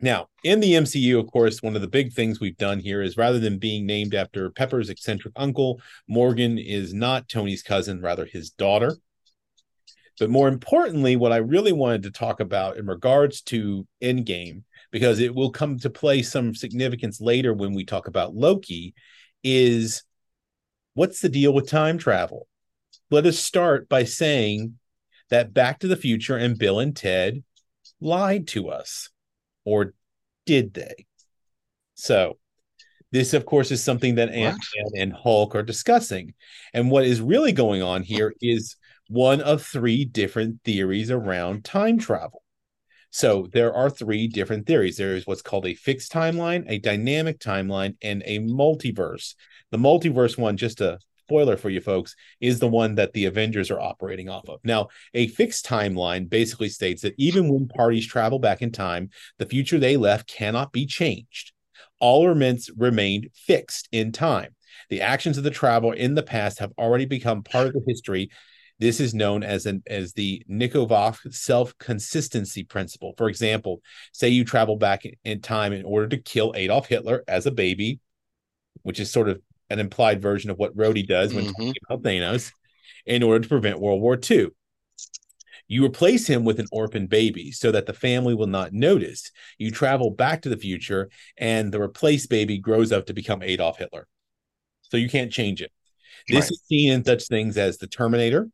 Now, 0.00 0.28
in 0.44 0.60
the 0.60 0.72
MCU, 0.72 1.18
of 1.18 1.30
course, 1.30 1.62
one 1.62 1.74
of 1.74 1.80
the 1.80 1.88
big 1.88 2.12
things 2.12 2.38
we've 2.38 2.58
done 2.58 2.80
here 2.80 3.00
is 3.00 3.16
rather 3.16 3.38
than 3.38 3.58
being 3.58 3.86
named 3.86 4.14
after 4.14 4.50
Pepper's 4.50 4.90
eccentric 4.90 5.32
uncle, 5.36 5.80
Morgan 6.06 6.58
is 6.58 6.92
not 6.92 7.28
Tony's 7.28 7.62
cousin, 7.62 8.02
rather 8.02 8.26
his 8.26 8.50
daughter. 8.50 8.96
But 10.18 10.30
more 10.30 10.48
importantly, 10.48 11.16
what 11.16 11.32
I 11.32 11.36
really 11.36 11.72
wanted 11.72 12.04
to 12.04 12.10
talk 12.10 12.40
about 12.40 12.78
in 12.78 12.86
regards 12.86 13.42
to 13.42 13.86
Endgame, 14.02 14.62
because 14.90 15.20
it 15.20 15.34
will 15.34 15.50
come 15.50 15.78
to 15.80 15.90
play 15.90 16.22
some 16.22 16.54
significance 16.54 17.20
later 17.20 17.52
when 17.52 17.74
we 17.74 17.84
talk 17.84 18.08
about 18.08 18.34
Loki, 18.34 18.94
is 19.44 20.04
what's 20.94 21.20
the 21.20 21.28
deal 21.28 21.52
with 21.52 21.68
time 21.68 21.98
travel? 21.98 22.46
Let 23.10 23.26
us 23.26 23.38
start 23.38 23.88
by 23.88 24.04
saying 24.04 24.78
that 25.28 25.52
Back 25.52 25.80
to 25.80 25.88
the 25.88 25.96
Future 25.96 26.36
and 26.36 26.58
Bill 26.58 26.80
and 26.80 26.96
Ted 26.96 27.42
lied 28.00 28.48
to 28.48 28.70
us. 28.70 29.10
Or 29.64 29.92
did 30.46 30.72
they? 30.74 31.06
So, 31.94 32.38
this, 33.12 33.34
of 33.34 33.46
course, 33.46 33.70
is 33.70 33.82
something 33.82 34.16
that 34.16 34.30
Ant 34.30 34.58
Man 34.76 35.02
and 35.02 35.12
Hulk 35.12 35.54
are 35.54 35.62
discussing. 35.62 36.34
And 36.72 36.90
what 36.90 37.04
is 37.04 37.20
really 37.20 37.52
going 37.52 37.82
on 37.82 38.02
here 38.02 38.34
is 38.40 38.76
one 39.08 39.40
of 39.40 39.62
three 39.62 40.04
different 40.04 40.62
theories 40.64 41.10
around 41.10 41.64
time 41.64 41.98
travel. 41.98 42.42
So 43.10 43.48
there 43.52 43.72
are 43.72 43.88
three 43.88 44.26
different 44.26 44.66
theories. 44.66 44.96
There 44.96 45.14
is 45.14 45.26
what's 45.26 45.42
called 45.42 45.66
a 45.66 45.74
fixed 45.74 46.12
timeline, 46.12 46.64
a 46.68 46.78
dynamic 46.78 47.38
timeline, 47.38 47.96
and 48.02 48.22
a 48.26 48.40
multiverse. 48.40 49.34
The 49.70 49.78
multiverse 49.78 50.36
one, 50.36 50.56
just 50.56 50.80
a 50.80 50.98
spoiler 51.26 51.56
for 51.56 51.70
you 51.70 51.80
folks, 51.80 52.14
is 52.40 52.60
the 52.60 52.68
one 52.68 52.96
that 52.96 53.12
the 53.12 53.24
Avengers 53.24 53.70
are 53.70 53.80
operating 53.80 54.28
off 54.28 54.48
of. 54.48 54.60
Now, 54.64 54.88
a 55.14 55.28
fixed 55.28 55.64
timeline 55.66 56.28
basically 56.28 56.68
states 56.68 57.02
that 57.02 57.14
even 57.16 57.48
when 57.48 57.68
parties 57.68 58.06
travel 58.06 58.38
back 58.38 58.60
in 58.60 58.70
time, 58.70 59.10
the 59.38 59.46
future 59.46 59.78
they 59.78 59.96
left 59.96 60.28
cannot 60.28 60.72
be 60.72 60.84
changed. 60.84 61.52
All 62.00 62.30
events 62.30 62.70
remained 62.76 63.30
fixed 63.34 63.88
in 63.92 64.12
time. 64.12 64.54
The 64.90 65.00
actions 65.00 65.38
of 65.38 65.44
the 65.44 65.50
traveler 65.50 65.94
in 65.94 66.14
the 66.14 66.22
past 66.22 66.58
have 66.58 66.72
already 66.78 67.06
become 67.06 67.42
part 67.42 67.68
of 67.68 67.72
the 67.72 67.84
history 67.86 68.30
this 68.78 69.00
is 69.00 69.14
known 69.14 69.42
as 69.42 69.66
an 69.66 69.82
as 69.86 70.12
the 70.12 70.42
Nikovov 70.50 71.32
self-consistency 71.32 72.64
principle. 72.64 73.14
For 73.16 73.28
example, 73.28 73.80
say 74.12 74.28
you 74.28 74.44
travel 74.44 74.76
back 74.76 75.04
in 75.24 75.40
time 75.40 75.72
in 75.72 75.84
order 75.84 76.08
to 76.08 76.18
kill 76.18 76.52
Adolf 76.56 76.86
Hitler 76.86 77.24
as 77.26 77.46
a 77.46 77.50
baby, 77.50 78.00
which 78.82 79.00
is 79.00 79.10
sort 79.10 79.28
of 79.28 79.40
an 79.70 79.78
implied 79.78 80.20
version 80.20 80.50
of 80.50 80.58
what 80.58 80.76
Rhodey 80.76 81.06
does 81.06 81.32
when 81.32 81.46
Mhm. 81.46 81.54
talking 81.56 81.74
about 81.88 82.02
Thanos, 82.02 82.52
in 83.06 83.22
order 83.22 83.40
to 83.42 83.48
prevent 83.48 83.80
World 83.80 84.00
War 84.00 84.16
II. 84.16 84.48
You 85.68 85.84
replace 85.84 86.28
him 86.28 86.44
with 86.44 86.60
an 86.60 86.68
orphan 86.70 87.06
baby 87.06 87.50
so 87.50 87.72
that 87.72 87.86
the 87.86 87.92
family 87.92 88.34
will 88.34 88.46
not 88.46 88.72
notice. 88.72 89.32
You 89.58 89.72
travel 89.72 90.10
back 90.10 90.42
to 90.42 90.48
the 90.48 90.56
future, 90.56 91.08
and 91.36 91.72
the 91.72 91.80
replaced 91.80 92.30
baby 92.30 92.58
grows 92.58 92.92
up 92.92 93.06
to 93.06 93.14
become 93.14 93.42
Adolf 93.42 93.78
Hitler. 93.78 94.06
So 94.82 94.96
you 94.96 95.08
can't 95.08 95.32
change 95.32 95.62
it. 95.62 95.72
This 96.28 96.44
Right. 96.44 96.50
is 96.52 96.62
seen 96.68 96.92
in 96.92 97.04
such 97.04 97.26
things 97.26 97.56
as 97.58 97.78
the 97.78 97.88
Terminator, 97.88 98.48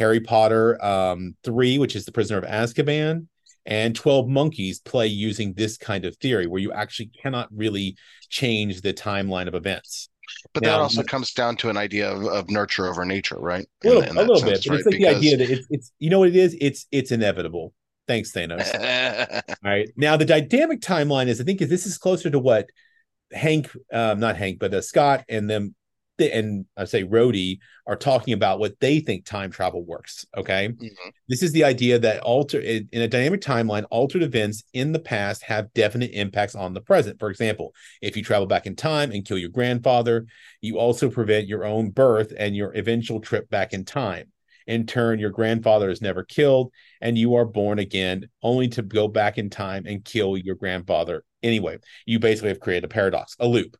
Harry 0.00 0.18
Potter 0.18 0.82
um, 0.84 1.36
3, 1.44 1.78
which 1.78 1.94
is 1.94 2.06
the 2.06 2.12
Prisoner 2.12 2.38
of 2.38 2.44
Azkaban, 2.44 3.26
and 3.66 3.94
12 3.94 4.28
Monkeys 4.28 4.80
play 4.80 5.06
using 5.06 5.52
this 5.52 5.76
kind 5.76 6.06
of 6.06 6.16
theory 6.16 6.46
where 6.46 6.60
you 6.60 6.72
actually 6.72 7.10
cannot 7.22 7.48
really 7.54 7.96
change 8.30 8.80
the 8.80 8.94
timeline 8.94 9.46
of 9.46 9.54
events. 9.54 10.08
But 10.54 10.62
Now- 10.62 10.70
that 10.70 10.80
also 10.80 11.02
comes 11.02 11.32
down 11.34 11.56
to 11.58 11.68
an 11.68 11.76
idea 11.76 12.10
of, 12.10 12.24
of 12.24 12.48
nurture 12.50 12.86
over 12.86 13.04
nature, 13.04 13.36
right? 13.38 13.66
A 13.84 13.86
little, 13.86 14.02
In- 14.02 14.08
in 14.10 14.16
a 14.16 14.20
little 14.20 14.36
sense, 14.38 14.64
bit, 14.64 14.70
right? 14.70 14.78
it's 14.78 14.86
like 14.86 14.96
the 14.96 15.08
idea 15.08 15.36
that 15.36 15.50
it's, 15.50 15.66
it's 15.70 15.92
you 15.98 16.08
know 16.08 16.18
what 16.20 16.28
it 16.28 16.36
is? 16.36 16.56
It's 16.60 16.86
it's 16.90 17.12
inevitable. 17.12 17.74
Thanks, 18.08 18.32
Thanos. 18.32 18.72
All 19.48 19.70
right. 19.70 19.88
Now 19.96 20.16
the 20.16 20.24
dynamic 20.24 20.80
timeline 20.80 21.26
is 21.26 21.40
I 21.40 21.44
think 21.44 21.60
is 21.60 21.68
this 21.68 21.84
is 21.84 21.98
closer 21.98 22.30
to 22.30 22.38
what 22.38 22.70
Hank, 23.32 23.70
um, 23.92 24.18
not 24.18 24.36
Hank, 24.36 24.58
but 24.60 24.72
uh, 24.72 24.80
Scott 24.80 25.24
and 25.28 25.50
them 25.50 25.74
and 26.20 26.66
I 26.76 26.84
say 26.84 27.04
Rhodey 27.04 27.58
are 27.86 27.96
talking 27.96 28.34
about 28.34 28.58
what 28.58 28.78
they 28.80 29.00
think 29.00 29.24
time 29.24 29.50
travel 29.50 29.84
works. 29.84 30.26
Okay. 30.36 30.68
Mhm. 30.68 31.12
This 31.28 31.42
is 31.42 31.52
the 31.52 31.64
idea 31.64 31.98
that 31.98 32.20
alter 32.20 32.60
in 32.60 32.88
a 32.92 33.08
dynamic 33.08 33.40
timeline, 33.40 33.84
altered 33.90 34.22
events 34.22 34.64
in 34.72 34.92
the 34.92 34.98
past 34.98 35.42
have 35.44 35.72
definite 35.74 36.10
impacts 36.12 36.54
on 36.54 36.74
the 36.74 36.80
present. 36.80 37.18
For 37.18 37.30
example, 37.30 37.74
if 38.02 38.16
you 38.16 38.22
travel 38.22 38.46
back 38.46 38.66
in 38.66 38.76
time 38.76 39.12
and 39.12 39.24
kill 39.24 39.38
your 39.38 39.50
grandfather, 39.50 40.26
you 40.60 40.78
also 40.78 41.10
prevent 41.10 41.48
your 41.48 41.64
own 41.64 41.90
birth 41.90 42.32
and 42.36 42.54
your 42.54 42.72
eventual 42.76 43.20
trip 43.20 43.48
back 43.50 43.72
in 43.72 43.84
time. 43.84 44.30
In 44.66 44.86
turn, 44.86 45.18
your 45.18 45.30
grandfather 45.30 45.90
is 45.90 46.00
never 46.00 46.22
killed, 46.22 46.72
and 47.00 47.18
you 47.18 47.34
are 47.34 47.44
born 47.44 47.80
again, 47.80 48.28
only 48.42 48.68
to 48.68 48.82
go 48.82 49.08
back 49.08 49.36
in 49.36 49.50
time 49.50 49.84
and 49.86 50.04
kill 50.04 50.36
your 50.36 50.54
grandfather. 50.54 51.24
Anyway, 51.42 51.78
you 52.06 52.20
basically 52.20 52.50
have 52.50 52.60
created 52.60 52.84
a 52.84 52.88
paradox, 52.88 53.34
a 53.40 53.46
loop. 53.48 53.76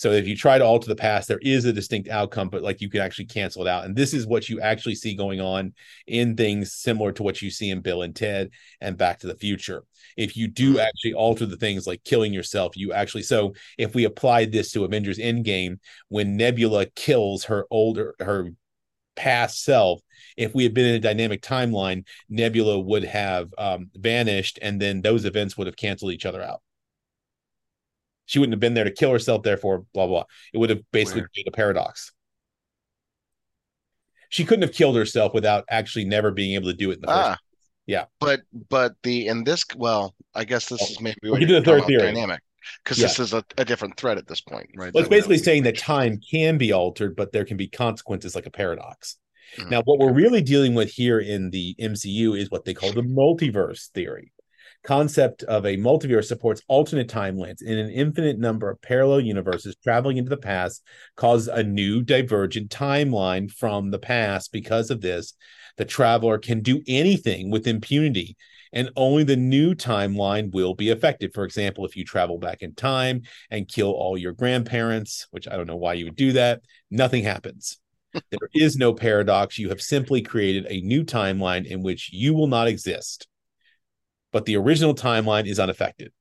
So 0.00 0.12
if 0.12 0.26
you 0.26 0.34
try 0.34 0.56
to 0.56 0.64
alter 0.64 0.88
the 0.88 0.96
past, 0.96 1.28
there 1.28 1.40
is 1.42 1.66
a 1.66 1.74
distinct 1.74 2.08
outcome, 2.08 2.48
but 2.48 2.62
like 2.62 2.80
you 2.80 2.88
can 2.88 3.02
actually 3.02 3.26
cancel 3.26 3.66
it 3.66 3.68
out. 3.68 3.84
And 3.84 3.94
this 3.94 4.14
is 4.14 4.26
what 4.26 4.48
you 4.48 4.58
actually 4.58 4.94
see 4.94 5.14
going 5.14 5.42
on 5.42 5.74
in 6.06 6.38
things 6.38 6.72
similar 6.72 7.12
to 7.12 7.22
what 7.22 7.42
you 7.42 7.50
see 7.50 7.68
in 7.68 7.82
Bill 7.82 8.00
and 8.00 8.16
Ted 8.16 8.48
and 8.80 8.96
Back 8.96 9.18
to 9.18 9.26
the 9.26 9.34
Future. 9.34 9.84
If 10.16 10.38
you 10.38 10.48
do 10.48 10.80
actually 10.80 11.12
alter 11.12 11.44
the 11.44 11.58
things 11.58 11.86
like 11.86 12.02
killing 12.02 12.32
yourself, 12.32 12.78
you 12.78 12.94
actually 12.94 13.24
so 13.24 13.52
if 13.76 13.94
we 13.94 14.06
applied 14.06 14.52
this 14.52 14.72
to 14.72 14.84
Avengers 14.84 15.18
Endgame, 15.18 15.80
when 16.08 16.34
Nebula 16.34 16.86
kills 16.86 17.44
her 17.44 17.66
older 17.70 18.14
her 18.20 18.52
past 19.16 19.62
self, 19.62 20.00
if 20.34 20.54
we 20.54 20.62
had 20.62 20.72
been 20.72 20.86
in 20.86 20.94
a 20.94 21.00
dynamic 21.00 21.42
timeline, 21.42 22.06
Nebula 22.30 22.78
would 22.80 23.04
have 23.04 23.52
um, 23.58 23.90
vanished, 23.94 24.58
and 24.62 24.80
then 24.80 25.02
those 25.02 25.26
events 25.26 25.58
would 25.58 25.66
have 25.66 25.76
canceled 25.76 26.12
each 26.12 26.24
other 26.24 26.40
out. 26.40 26.62
She 28.30 28.38
wouldn't 28.38 28.52
have 28.52 28.60
been 28.60 28.74
there 28.74 28.84
to 28.84 28.92
kill 28.92 29.10
herself, 29.10 29.42
therefore, 29.42 29.84
blah 29.92 30.06
blah. 30.06 30.22
It 30.54 30.58
would 30.58 30.70
have 30.70 30.82
basically 30.92 31.22
Weird. 31.22 31.32
created 31.32 31.52
a 31.52 31.56
paradox. 31.56 32.12
She 34.28 34.44
couldn't 34.44 34.62
have 34.62 34.72
killed 34.72 34.94
herself 34.94 35.34
without 35.34 35.64
actually 35.68 36.04
never 36.04 36.30
being 36.30 36.54
able 36.54 36.70
to 36.70 36.76
do 36.76 36.92
it 36.92 36.94
in 36.94 37.00
the 37.00 37.06
first. 37.08 37.18
Ah, 37.18 37.38
Yeah. 37.86 38.04
But 38.20 38.42
but 38.68 38.92
the 39.02 39.26
in 39.26 39.42
this 39.42 39.64
well, 39.76 40.14
I 40.32 40.44
guess 40.44 40.68
this 40.68 40.80
is 40.90 41.00
maybe 41.00 41.16
what 41.24 41.40
you're 41.40 41.48
to 41.48 41.54
the 41.54 41.62
third 41.64 41.86
theory. 41.86 42.02
dynamic 42.02 42.40
because 42.84 42.98
Yeah. 43.00 43.08
this 43.08 43.18
is 43.18 43.32
a, 43.32 43.44
a 43.58 43.64
different 43.64 43.96
thread 43.96 44.16
at 44.16 44.28
this 44.28 44.40
point, 44.40 44.70
right? 44.76 44.94
Well, 44.94 45.00
it's 45.02 45.08
that 45.08 45.16
basically 45.16 45.36
haven't 45.38 45.44
saying 45.46 45.62
that 45.64 45.78
time 45.78 46.20
can 46.30 46.56
be 46.56 46.70
altered, 46.72 47.16
but 47.16 47.32
there 47.32 47.44
can 47.44 47.56
be 47.56 47.66
consequences 47.66 48.36
like 48.36 48.46
a 48.46 48.50
paradox. 48.52 49.16
Mhm. 49.58 49.70
Now, 49.70 49.82
what 49.84 49.98
we're 49.98 50.12
really 50.12 50.40
dealing 50.42 50.74
with 50.74 50.92
here 50.92 51.18
in 51.18 51.50
the 51.50 51.74
MCU 51.80 52.38
is 52.38 52.48
what 52.48 52.64
they 52.64 52.74
call 52.74 52.92
the 52.92 53.02
multiverse 53.02 53.88
theory. 53.88 54.30
Concept 54.82 55.42
of 55.42 55.66
a 55.66 55.76
multiverse 55.76 56.24
supports 56.24 56.62
alternate 56.66 57.08
timelines 57.08 57.62
in 57.62 57.78
an 57.78 57.90
infinite 57.90 58.38
number 58.38 58.70
of 58.70 58.80
parallel 58.80 59.20
universes 59.20 59.76
traveling 59.82 60.16
into 60.16 60.30
the 60.30 60.36
past 60.36 60.82
causes 61.16 61.48
a 61.48 61.62
new 61.62 62.02
divergent 62.02 62.70
timeline 62.70 63.50
from 63.50 63.90
the 63.90 63.98
past. 63.98 64.52
Because 64.52 64.90
of 64.90 65.02
this, 65.02 65.34
the 65.76 65.84
traveler 65.84 66.38
can 66.38 66.60
do 66.60 66.82
anything 66.86 67.50
with 67.50 67.66
impunity 67.66 68.36
and 68.72 68.90
only 68.96 69.24
the 69.24 69.36
new 69.36 69.74
timeline 69.74 70.52
will 70.52 70.74
be 70.74 70.90
affected. 70.90 71.34
For 71.34 71.44
example, 71.44 71.84
if 71.84 71.96
you 71.96 72.04
travel 72.04 72.38
back 72.38 72.62
in 72.62 72.74
time 72.74 73.22
and 73.50 73.68
kill 73.68 73.90
all 73.90 74.16
your 74.16 74.32
grandparents, 74.32 75.26
which 75.30 75.48
I 75.48 75.56
don't 75.56 75.66
know 75.66 75.76
why 75.76 75.94
you 75.94 76.04
would 76.06 76.16
do 76.16 76.32
that, 76.32 76.62
nothing 76.90 77.24
happens. 77.24 77.78
there 78.30 78.48
is 78.54 78.76
no 78.76 78.92
paradox. 78.92 79.58
You 79.58 79.68
have 79.68 79.80
simply 79.80 80.22
created 80.22 80.66
a 80.68 80.80
new 80.80 81.04
timeline 81.04 81.66
in 81.66 81.82
which 81.82 82.10
you 82.12 82.34
will 82.34 82.48
not 82.48 82.68
exist. 82.68 83.26
But 84.32 84.44
the 84.44 84.56
original 84.56 84.94
timeline 84.94 85.46
is 85.46 85.58
unaffected. 85.58 86.12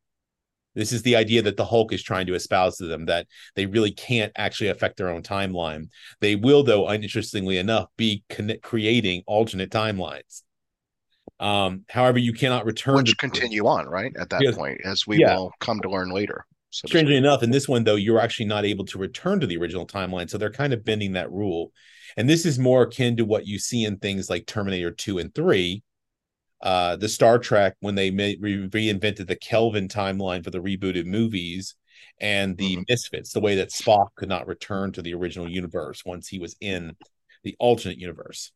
This 0.75 0.91
is 0.93 1.01
the 1.01 1.15
idea 1.15 1.41
that 1.41 1.57
the 1.57 1.65
Hulk 1.65 1.91
is 1.93 2.03
trying 2.03 2.27
to 2.27 2.35
espouse 2.35 2.77
to 2.77 2.85
them 2.85 3.05
that 3.05 3.27
they 3.55 3.65
really 3.65 3.91
can't 3.91 4.31
actually 4.35 4.69
affect 4.69 4.97
their 4.97 5.09
own 5.09 5.23
timeline. 5.23 5.89
They 6.21 6.35
will, 6.35 6.63
though, 6.63 6.87
uninterestingly 6.87 7.57
enough, 7.57 7.87
be 7.97 8.23
con- 8.29 8.53
creating 8.61 9.23
alternate 9.25 9.71
timelines. 9.71 10.43
Um, 11.39 11.85
however, 11.89 12.19
you 12.19 12.33
cannot 12.33 12.65
return 12.65 12.97
which 12.97 13.11
to 13.11 13.15
continue 13.15 13.65
on, 13.65 13.87
right? 13.87 14.13
At 14.17 14.29
that 14.29 14.41
Yes. 14.43 14.55
point, 14.55 14.81
as 14.83 15.07
we 15.07 15.19
Yeah. 15.19 15.35
will 15.35 15.51
come 15.59 15.79
to 15.81 15.89
learn 15.89 16.11
later. 16.11 16.45
So 16.71 16.87
strangely 16.87 17.15
enough 17.15 17.41
in 17.41 17.49
this 17.49 17.67
one 17.67 17.83
though 17.83 17.95
you're 17.95 18.19
actually 18.19 18.45
not 18.45 18.63
able 18.63 18.85
to 18.85 18.99
return 18.99 19.39
to 19.39 19.47
the 19.47 19.57
original 19.57 19.87
timeline 19.87 20.29
so 20.29 20.37
they're 20.37 20.51
kind 20.51 20.71
of 20.71 20.85
bending 20.85 21.13
that 21.13 21.31
rule 21.31 21.73
and 22.15 22.29
this 22.29 22.45
is 22.45 22.59
more 22.59 22.83
akin 22.83 23.17
to 23.17 23.25
what 23.25 23.47
you 23.47 23.57
see 23.57 23.85
in 23.85 23.97
things 23.97 24.29
like 24.29 24.45
terminator 24.45 24.91
2 24.91 25.17
and 25.17 25.33
3 25.33 25.81
uh 26.61 26.95
the 26.95 27.09
star 27.09 27.39
trek 27.39 27.75
when 27.79 27.95
they 27.95 28.09
re- 28.11 28.37
reinvented 28.69 29.27
the 29.27 29.35
kelvin 29.35 29.87
timeline 29.87 30.43
for 30.43 30.51
the 30.51 30.59
rebooted 30.59 31.05
movies 31.05 31.75
and 32.19 32.57
the 32.57 32.77
Mhm. 32.77 32.85
misfits 32.89 33.31
the 33.33 33.39
way 33.39 33.55
that 33.55 33.69
spock 33.69 34.07
could 34.15 34.29
not 34.29 34.47
return 34.47 34.91
to 34.91 35.01
the 35.01 35.13
original 35.13 35.49
universe 35.49 36.03
once 36.05 36.27
he 36.27 36.39
was 36.39 36.55
in 36.59 36.95
the 37.43 37.55
alternate 37.59 37.97
universe 37.97 38.51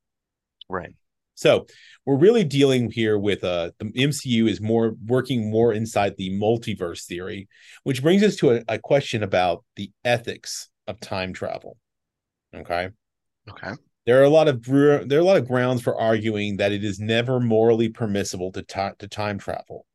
right. 0.69 0.95
so 1.36 1.65
we're 2.05 2.17
really 2.17 2.43
dealing 2.43 2.91
here 2.91 3.17
with 3.17 3.43
uh 3.43 3.72
the 3.79 3.86
MCU 3.86 4.48
is 4.48 4.60
more 4.62 4.95
working 5.05 5.50
more 5.50 5.74
inside 5.74 6.15
the 6.17 6.29
multiverse 6.31 7.05
theory, 7.05 7.48
which 7.83 8.01
brings 8.03 8.22
us 8.24 8.36
to 8.38 8.51
a, 8.51 8.62
a 8.67 8.77
question 8.77 9.24
about 9.24 9.63
the 9.77 9.89
ethics 10.03 10.69
of 10.88 11.00
time 11.00 11.31
travel. 11.33 11.77
Okay. 12.53 12.89
Okay. 13.50 13.72
There 14.05 14.19
are 14.19 14.25
a 14.25 14.29
lot 14.29 14.48
of 14.48 14.62
br- 14.62 15.03
there 15.05 15.19
are 15.19 15.22
a 15.22 15.25
lot 15.25 15.38
of 15.38 15.48
grounds 15.48 15.81
for 15.81 16.00
arguing 16.00 16.57
that 16.57 16.74
it 16.74 16.83
is 16.83 17.00
never 17.00 17.39
morally 17.39 17.89
permissible 17.89 18.51
to 18.51 18.62
ti- 18.62 18.98
to 19.00 19.07
time 19.07 19.38
travel. 19.38 19.86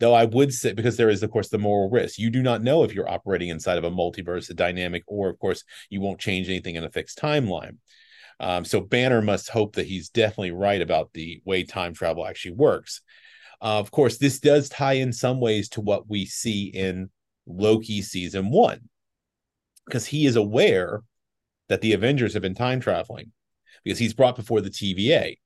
Though 0.00 0.14
I 0.14 0.24
would 0.24 0.54
say 0.54 0.72
because 0.72 0.96
there 0.96 1.10
is 1.10 1.22
of 1.22 1.30
course 1.30 1.48
the 1.48 1.58
moral 1.58 1.90
risk. 1.90 2.18
You 2.18 2.30
do 2.30 2.42
not 2.42 2.62
know 2.62 2.84
if 2.84 2.94
you're 2.94 3.10
operating 3.10 3.48
inside 3.48 3.78
of 3.78 3.84
a 3.84 3.90
multiverse, 3.90 4.48
a 4.48 4.54
dynamic, 4.54 5.02
or 5.06 5.28
of 5.28 5.38
course 5.38 5.64
you 5.90 6.00
won't 6.00 6.20
change 6.20 6.48
anything 6.48 6.76
in 6.76 6.84
a 6.84 6.90
fixed 6.90 7.18
timeline. 7.18 7.76
Um, 8.40 8.64
so 8.64 8.80
Banner 8.80 9.20
must 9.20 9.50
hope 9.50 9.74
that 9.74 9.86
he's 9.86 10.10
definitely 10.10 10.52
right 10.52 10.80
about 10.80 11.10
the 11.12 11.42
way 11.44 11.64
time 11.64 11.92
travel 11.92 12.26
actually 12.26 12.54
works. 12.54 13.02
Uh, 13.60 13.80
of 13.80 13.90
course, 13.90 14.18
this 14.18 14.38
does 14.38 14.68
tie 14.68 14.92
in 14.94 15.12
some 15.12 15.40
ways 15.40 15.68
to 15.70 15.80
what 15.80 16.08
we 16.08 16.24
see 16.24 16.66
in 16.66 17.10
Loki 17.46 18.00
season 18.02 18.50
one, 18.50 18.88
because 19.84 20.06
he 20.06 20.24
is 20.26 20.36
aware 20.36 21.02
that 21.68 21.80
the 21.80 21.92
Avengers 21.92 22.34
have 22.34 22.42
been 22.42 22.54
time 22.54 22.78
traveling 22.78 23.32
because 23.88 23.98
he's 23.98 24.12
brought 24.12 24.36
before 24.36 24.60
the 24.60 24.68
TVA. 24.68 25.38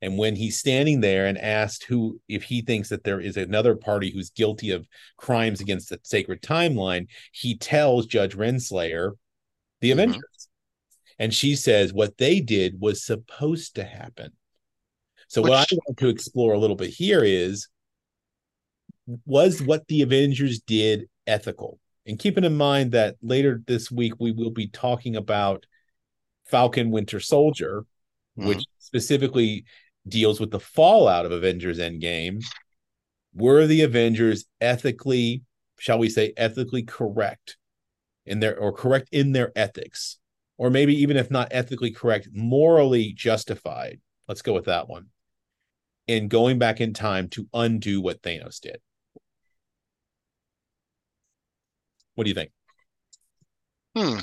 And 0.00 0.16
when 0.16 0.36
he's 0.36 0.56
standing 0.56 1.00
there 1.00 1.26
and 1.26 1.36
asked 1.36 1.82
who, 1.82 2.20
if 2.28 2.44
he 2.44 2.62
thinks 2.62 2.90
that 2.90 3.02
there 3.02 3.18
is 3.18 3.36
another 3.36 3.74
party 3.74 4.12
who's 4.12 4.30
guilty 4.30 4.70
of 4.70 4.86
crimes 5.16 5.60
against 5.60 5.88
the 5.88 5.98
sacred 6.04 6.40
timeline, 6.40 7.08
he 7.32 7.56
tells 7.56 8.06
Judge 8.06 8.36
Renslayer 8.36 9.14
the 9.80 9.90
Mhm. 9.90 9.92
Avengers. 9.94 10.48
And 11.18 11.34
she 11.34 11.56
says 11.56 11.92
what 11.92 12.16
they 12.18 12.38
did 12.38 12.80
was 12.80 13.04
supposed 13.04 13.74
to 13.74 13.82
happen. 13.82 14.30
So, 15.26 15.42
what 15.42 15.52
I 15.52 15.66
want 15.74 15.98
to 15.98 16.08
explore 16.08 16.52
a 16.52 16.58
little 16.58 16.76
bit 16.76 16.90
here 16.90 17.24
is 17.24 17.66
was 19.26 19.60
what 19.60 19.88
the 19.88 20.02
Avengers 20.02 20.60
did 20.60 21.08
ethical? 21.26 21.80
And 22.06 22.16
keeping 22.16 22.44
in 22.44 22.56
mind 22.56 22.92
that 22.92 23.16
later 23.22 23.60
this 23.66 23.90
week 23.90 24.12
we 24.20 24.30
will 24.30 24.50
be 24.52 24.68
talking 24.68 25.16
about 25.16 25.66
Falcon 26.48 26.90
Winter 26.90 27.20
Soldier, 27.20 27.84
which 28.34 28.64
specifically 28.78 29.64
deals 30.06 30.40
with 30.40 30.50
the 30.50 30.60
fallout 30.60 31.26
of 31.26 31.32
Avengers 31.32 31.78
Endgame. 31.78 32.42
Were 33.34 33.66
the 33.66 33.82
Avengers 33.82 34.46
ethically, 34.60 35.42
shall 35.78 35.98
we 35.98 36.08
say, 36.08 36.32
ethically 36.36 36.82
correct 36.82 37.56
in 38.26 38.40
their 38.40 38.58
or 38.58 38.72
correct 38.72 39.08
in 39.12 39.32
their 39.32 39.52
ethics? 39.56 40.18
Or 40.56 40.70
maybe 40.70 40.94
even 41.02 41.16
if 41.16 41.30
not 41.30 41.48
ethically 41.50 41.92
correct, 41.92 42.28
morally 42.32 43.12
justified. 43.12 44.00
Let's 44.26 44.42
go 44.42 44.52
with 44.54 44.64
that 44.64 44.88
one. 44.88 45.06
In 46.06 46.28
going 46.28 46.58
back 46.58 46.80
in 46.80 46.94
time 46.94 47.28
to 47.30 47.46
undo 47.52 48.00
what 48.00 48.22
Thanos 48.22 48.60
did. 48.60 48.78
What 52.14 52.24
do 52.24 52.30
you 52.30 52.34
think? 52.34 52.50
Hmm. 53.94 54.18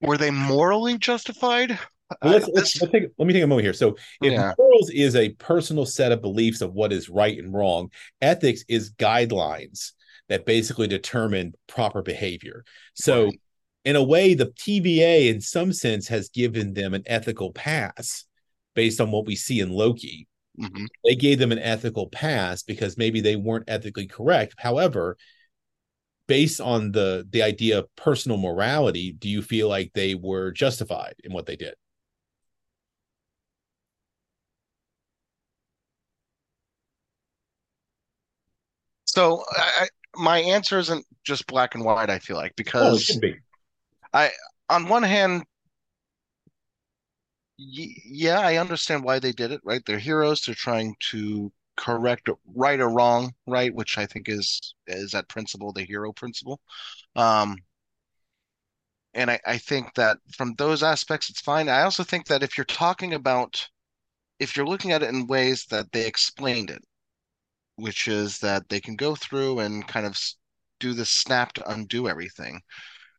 Were 0.00 0.18
they 0.18 0.30
morally 0.30 0.98
justified? 0.98 1.78
Well, 2.22 2.32
let's, 2.34 2.48
let's, 2.48 2.80
let's 2.80 2.92
take, 2.92 3.04
let 3.18 3.26
me 3.26 3.32
take 3.32 3.42
a 3.42 3.46
moment 3.46 3.64
here. 3.64 3.72
So, 3.72 3.96
if 4.22 4.32
Yeah. 4.32 4.52
morals 4.58 4.90
is 4.90 5.16
a 5.16 5.30
personal 5.30 5.86
set 5.86 6.12
of 6.12 6.22
beliefs 6.22 6.60
of 6.60 6.72
what 6.72 6.92
is 6.92 7.08
right 7.08 7.36
and 7.36 7.52
wrong, 7.52 7.90
ethics 8.20 8.64
is 8.68 8.92
guidelines 8.92 9.92
that 10.28 10.46
basically 10.46 10.86
determine 10.86 11.54
proper 11.66 12.02
behavior. 12.02 12.64
So, 12.94 13.24
Right. 13.24 13.40
in 13.84 13.96
a 13.96 14.02
way, 14.02 14.34
the 14.34 14.46
TVA, 14.46 15.28
in 15.28 15.40
some 15.40 15.72
sense, 15.72 16.08
has 16.08 16.28
given 16.28 16.74
them 16.74 16.94
an 16.94 17.02
ethical 17.06 17.52
pass 17.52 18.24
based 18.74 19.00
on 19.00 19.10
what 19.10 19.26
we 19.26 19.36
see 19.36 19.60
in 19.60 19.70
Loki. 19.70 20.26
Mhm. 20.58 20.86
They 21.04 21.14
gave 21.16 21.38
them 21.38 21.52
an 21.52 21.58
ethical 21.58 22.08
pass 22.08 22.62
because 22.62 22.96
maybe 22.96 23.20
they 23.20 23.36
weren't 23.36 23.68
ethically 23.68 24.06
correct. 24.06 24.54
However, 24.58 25.16
based 26.26 26.60
on 26.60 26.92
the 26.92 27.26
the 27.30 27.42
idea 27.42 27.78
of 27.78 27.94
personal 27.96 28.38
morality, 28.38 29.12
do 29.12 29.28
you 29.28 29.42
feel 29.42 29.68
like 29.68 29.92
they 29.94 30.14
were 30.14 30.52
justified 30.52 31.14
in 31.24 31.32
what 31.32 31.46
they 31.46 31.56
did? 31.56 31.74
So 39.04 39.42
I, 39.56 39.72
I- 39.84 39.88
my 40.18 40.38
answer 40.38 40.78
isn't 40.78 41.04
just 41.24 41.46
black 41.46 41.74
and 41.74 41.84
white, 41.84 42.08
I 42.08 42.18
feel 42.18 42.36
like, 42.36 42.56
Oh, 42.78 42.96
because 42.96 42.98
should 42.98 43.20
be. 43.20 43.40
on 44.68 44.88
one 44.88 45.02
hand, 45.02 45.44
y 47.58 47.94
yeah, 48.04 48.40
I 48.40 48.56
understand 48.56 49.04
why 49.04 49.18
they 49.18 49.32
did 49.32 49.52
it, 49.52 49.60
right? 49.64 49.82
They're 49.84 49.98
heroes. 49.98 50.40
They're 50.42 50.54
trying 50.54 50.94
to 51.10 51.52
correct 51.76 52.28
right 52.54 52.80
or 52.80 52.88
wrong, 52.90 53.34
right? 53.46 53.74
Which 53.74 53.98
I 53.98 54.06
think 54.06 54.28
is 54.28 54.74
is 54.86 55.12
that 55.12 55.28
principle, 55.28 55.72
the 55.72 55.84
hero 55.84 56.12
principle. 56.12 56.60
Um, 57.16 57.58
and 59.14 59.30
I, 59.30 59.40
I 59.46 59.58
think 59.58 59.94
that 59.94 60.18
from 60.36 60.54
those 60.54 60.82
aspects, 60.82 61.30
it's 61.30 61.40
fine. 61.40 61.68
I 61.68 61.82
also 61.82 62.04
think 62.04 62.26
that 62.26 62.42
if 62.42 62.56
you're 62.58 62.64
talking 62.66 63.14
about, 63.14 63.68
if 64.38 64.56
you're 64.56 64.66
looking 64.66 64.92
at 64.92 65.02
it 65.02 65.08
in 65.10 65.26
ways 65.26 65.66
that 65.66 65.92
they 65.92 66.06
explained 66.06 66.70
it, 66.70 66.82
which 67.76 68.08
is 68.08 68.38
that 68.40 68.68
they 68.68 68.80
can 68.80 68.96
go 68.96 69.14
through 69.14 69.60
and 69.60 69.86
kind 69.88 70.06
of 70.06 70.18
do 70.80 70.92
this 70.94 71.10
snap 71.10 71.52
to 71.54 71.70
undo 71.70 72.08
everything. 72.08 72.60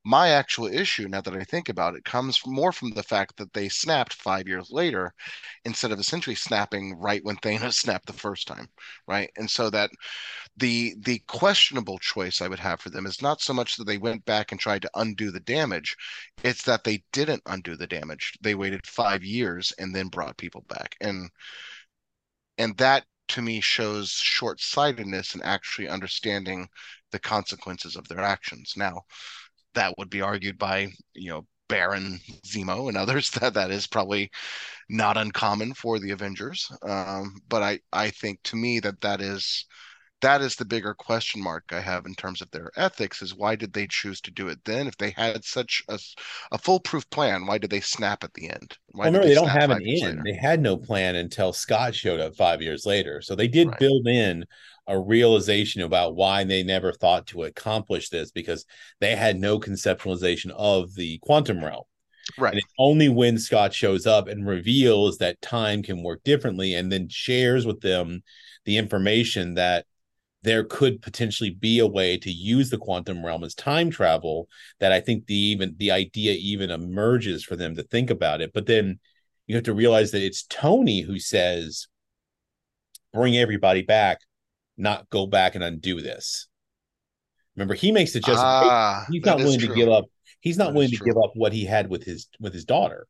My 0.07 0.29
actual 0.29 0.67
issue, 0.67 1.09
now 1.09 1.19
that 1.21 1.35
I 1.35 1.43
think 1.43 1.67
about 1.67 1.95
it, 1.95 2.05
comes 2.05 2.39
more 2.45 2.71
from 2.71 2.91
the 2.91 3.03
fact 3.03 3.35
that 3.37 3.51
they 3.51 3.67
snapped 3.67 4.13
five 4.13 4.47
years 4.47 4.71
later 4.71 5.13
instead 5.65 5.91
of 5.91 5.99
essentially 5.99 6.35
snapping 6.35 6.95
right 6.97 7.21
when 7.25 7.35
Thanos 7.35 7.73
snapped 7.83 8.07
the 8.07 8.13
first 8.13 8.47
time, 8.47 8.69
right? 9.05 9.29
And 9.35 9.51
so 9.51 9.69
that 9.69 9.89
the 10.57 10.95
the 10.99 11.19
questionable 11.27 11.99
choice 11.99 12.41
I 12.41 12.47
would 12.47 12.59
have 12.59 12.79
for 12.79 12.89
them 12.89 13.05
is 13.05 13.21
not 13.21 13.41
so 13.41 13.53
much 13.53 13.75
that 13.75 13.85
they 13.85 13.97
went 13.97 14.23
back 14.25 14.51
and 14.51 14.59
tried 14.61 14.83
to 14.83 14.91
undo 14.95 15.29
the 15.29 15.41
damage, 15.41 15.95
it's 16.43 16.63
that 16.63 16.85
they 16.85 17.03
didn't 17.11 17.43
undo 17.45 17.75
the 17.75 17.87
damage. 17.87 18.33
They 18.41 18.55
waited 18.55 18.87
five 18.87 19.23
years 19.25 19.73
and 19.77 19.93
then 19.93 20.07
brought 20.07 20.37
people 20.37 20.61
back. 20.69 20.95
And 21.01 21.29
and 22.57 22.77
that 22.77 23.05
to 23.29 23.41
me 23.41 23.59
shows 23.61 24.11
short-sightedness 24.11 25.35
in 25.35 25.41
actually 25.41 25.89
understanding 25.89 26.69
the 27.11 27.19
consequences 27.19 27.95
of 27.95 28.07
their 28.07 28.19
actions. 28.21 28.73
Now, 28.77 29.03
that 29.73 29.97
would 29.97 30.09
be 30.09 30.21
argued 30.21 30.57
by, 30.57 30.89
you 31.13 31.29
know, 31.29 31.45
Baron 31.69 32.19
Zemo 32.45 32.87
and 32.87 32.97
others 32.97 33.29
that 33.41 33.53
that 33.55 33.71
is 33.71 33.87
probably 33.87 34.31
not 34.89 35.17
uncommon 35.17 35.73
for 35.73 35.99
the 35.99 36.11
Avengers. 36.11 36.71
Um, 36.81 37.35
but 37.49 37.63
I 37.63 37.79
I 37.91 38.09
think 38.09 38.41
to 38.43 38.55
me 38.55 38.79
that 38.79 39.01
that 39.01 39.21
is 39.21 39.65
that 40.21 40.41
is 40.41 40.55
the 40.55 40.65
bigger 40.65 40.95
question 40.95 41.43
mark 41.43 41.65
I 41.71 41.79
have 41.79 42.07
in 42.07 42.15
terms 42.15 42.41
of 42.41 42.49
their 42.49 42.71
ethics 42.75 43.21
is 43.21 43.35
why 43.35 43.55
did 43.55 43.71
they 43.71 43.85
choose 43.87 44.19
to 44.21 44.31
do 44.31 44.47
it 44.47 44.57
then? 44.65 44.87
If 44.87 44.97
they 44.97 45.11
had 45.11 45.43
such 45.43 45.83
a, 45.89 45.99
a 46.51 46.57
foolproof 46.57 47.07
plan 47.09 47.45
why 47.45 47.57
did 47.59 47.69
they 47.69 47.81
snap 47.81 48.23
at 48.23 48.33
the 48.33 48.49
end? 48.49 48.77
Why 48.87 49.05
well, 49.05 49.13
remember 49.13 49.27
they, 49.27 49.35
they 49.35 49.39
don't 49.39 49.49
have 49.49 49.69
an 49.69 49.83
end. 49.85 50.21
they 50.25 50.33
had 50.33 50.61
no 50.61 50.77
plan 50.77 51.15
until 51.15 51.53
Scott 51.53 51.93
showed 51.93 52.19
up 52.19 52.35
five 52.35 52.61
years 52.61 52.85
later. 52.85 53.21
So 53.21 53.35
they 53.35 53.47
did 53.47 53.67
right. 53.67 53.79
build 53.79 54.07
in 54.07 54.45
a 54.87 54.99
realization 54.99 55.81
about 55.81 56.15
why 56.15 56.43
they 56.43 56.63
never 56.63 56.93
thought 56.93 57.27
to 57.27 57.43
accomplish 57.43 58.09
this 58.09 58.31
because 58.31 58.65
they 58.99 59.15
had 59.15 59.39
no 59.39 59.59
conceptualization 59.59 60.51
of 60.51 60.95
the 60.95 61.17
quantum 61.19 61.63
realm 61.63 61.83
Right. 62.37 62.53
And 62.53 62.63
only 62.77 63.09
when 63.09 63.37
Scott 63.37 63.73
shows 63.73 64.05
up 64.05 64.27
and 64.27 64.47
reveals 64.47 65.17
that 65.17 65.41
time 65.41 65.83
can 65.83 66.03
work 66.03 66.23
differently 66.23 66.73
and 66.73 66.91
then 66.91 67.07
shares 67.09 67.65
with 67.65 67.81
them 67.81 68.23
the 68.65 68.77
information 68.77 69.53
that 69.53 69.85
there 70.43 70.63
could 70.63 71.01
potentially 71.01 71.49
be 71.49 71.79
a 71.79 71.87
way 71.87 72.17
to 72.17 72.31
use 72.31 72.69
the 72.69 72.77
quantum 72.77 73.25
realm 73.25 73.43
as 73.43 73.55
time 73.55 73.89
travel 73.89 74.47
that 74.79 74.91
I 74.91 74.99
think 74.99 75.25
the 75.25 75.35
even 75.35 75.75
the 75.77 75.91
idea 75.91 76.33
even 76.33 76.69
emerges 76.69 77.43
for 77.43 77.55
them 77.55 77.75
to 77.75 77.83
think 77.83 78.09
about 78.09 78.41
it. 78.41 78.53
But 78.53 78.65
then 78.65 78.99
you 79.47 79.55
have 79.55 79.65
to 79.65 79.73
realize 79.73 80.11
that 80.11 80.23
it's 80.23 80.43
Tony 80.43 81.01
who 81.01 81.19
says, 81.19 81.87
bring 83.13 83.37
everybody 83.37 83.81
back, 83.81 84.19
not 84.77 85.09
go 85.09 85.25
back 85.27 85.55
and 85.55 85.63
undo 85.63 86.01
this. 86.01 86.47
Remember, 87.55 87.73
he 87.73 87.91
makes 87.91 88.13
the 88.13 88.19
just 88.19 88.39
ah, 88.39 89.05
he's 89.09 89.25
not 89.25 89.37
willing 89.37 89.59
to 89.59 89.73
give 89.73 89.89
up 89.89 90.05
he's 90.41 90.57
not 90.57 90.67
that 90.67 90.73
willing 90.73 90.91
to 90.91 90.97
true. 90.97 91.07
give 91.07 91.17
up 91.17 91.31
what 91.35 91.53
he 91.53 91.65
had 91.65 91.89
with 91.89 92.03
his 92.03 92.27
with 92.39 92.53
his 92.53 92.65
daughter. 92.65 93.07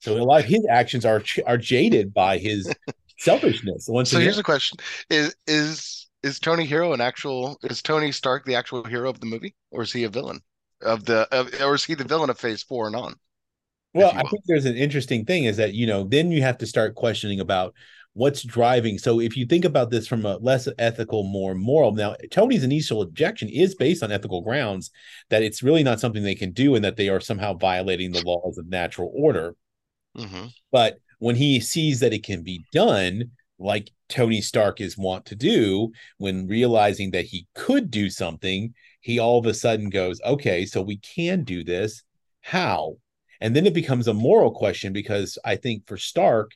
So 0.00 0.16
a 0.16 0.22
lot 0.22 0.40
of 0.40 0.46
his 0.46 0.66
actions 0.68 1.04
are 1.04 1.22
are 1.46 1.58
jaded 1.58 2.14
by 2.14 2.38
his 2.38 2.72
selfishness. 3.18 3.86
Once 3.88 4.10
so 4.10 4.16
again. 4.16 4.24
here's 4.24 4.38
a 4.38 4.42
question: 4.42 4.78
Is 5.10 5.34
is 5.46 6.08
is 6.22 6.38
Tony 6.38 6.64
Hero 6.64 6.92
an 6.92 7.00
actual? 7.00 7.58
Is 7.62 7.82
Tony 7.82 8.12
Stark 8.12 8.44
the 8.44 8.54
actual 8.54 8.84
hero 8.84 9.10
of 9.10 9.20
the 9.20 9.26
movie, 9.26 9.54
or 9.70 9.82
is 9.82 9.92
he 9.92 10.04
a 10.04 10.08
villain 10.08 10.40
of 10.82 11.04
the? 11.04 11.28
Of, 11.32 11.52
or 11.60 11.74
is 11.74 11.84
he 11.84 11.94
the 11.94 12.04
villain 12.04 12.30
of 12.30 12.38
Phase 12.38 12.62
Four 12.62 12.86
and 12.86 12.96
on? 12.96 13.14
Well, 13.92 14.12
I 14.14 14.22
think 14.22 14.44
there's 14.46 14.66
an 14.66 14.76
interesting 14.76 15.24
thing 15.24 15.44
is 15.44 15.56
that 15.56 15.74
you 15.74 15.86
know 15.86 16.04
then 16.04 16.30
you 16.30 16.42
have 16.42 16.58
to 16.58 16.66
start 16.66 16.94
questioning 16.94 17.40
about 17.40 17.74
what's 18.14 18.42
driving. 18.42 18.98
So 18.98 19.20
if 19.20 19.36
you 19.36 19.46
think 19.46 19.64
about 19.64 19.90
this 19.90 20.08
from 20.08 20.24
a 20.26 20.36
less 20.38 20.68
ethical, 20.78 21.22
more 21.22 21.54
moral, 21.54 21.92
now 21.92 22.16
Tony's 22.30 22.64
initial 22.64 23.02
objection 23.02 23.48
is 23.48 23.74
based 23.74 24.02
on 24.02 24.10
ethical 24.10 24.42
grounds 24.42 24.90
that 25.28 25.42
it's 25.42 25.62
really 25.62 25.82
not 25.82 26.00
something 26.00 26.22
they 26.22 26.34
can 26.34 26.52
do 26.52 26.74
and 26.74 26.84
that 26.84 26.96
they 26.96 27.08
are 27.08 27.20
somehow 27.20 27.54
violating 27.54 28.12
the 28.12 28.24
laws 28.24 28.58
of 28.58 28.66
natural 28.66 29.12
order. 29.14 29.54
Mm-hmm. 30.16 30.46
But 30.72 30.98
when 31.18 31.36
he 31.36 31.60
sees 31.60 32.00
that 32.00 32.12
it 32.12 32.24
can 32.24 32.42
be 32.42 32.64
done, 32.72 33.30
like 33.58 33.90
Tony 34.08 34.40
Stark 34.40 34.80
is 34.80 34.98
wont 34.98 35.26
to 35.26 35.36
do, 35.36 35.92
when 36.18 36.48
realizing 36.48 37.12
that 37.12 37.26
he 37.26 37.46
could 37.54 37.90
do 37.90 38.10
something, 38.10 38.74
he 39.00 39.18
all 39.18 39.38
of 39.38 39.46
a 39.46 39.54
sudden 39.54 39.88
goes, 39.88 40.20
okay, 40.24 40.66
so 40.66 40.82
we 40.82 40.96
can 40.98 41.44
do 41.44 41.62
this. 41.62 42.02
How? 42.40 42.96
And 43.40 43.54
then 43.54 43.66
it 43.66 43.74
becomes 43.74 44.08
a 44.08 44.14
moral 44.14 44.50
question 44.50 44.92
because 44.92 45.38
I 45.44 45.56
think 45.56 45.86
for 45.86 45.96
Stark, 45.96 46.50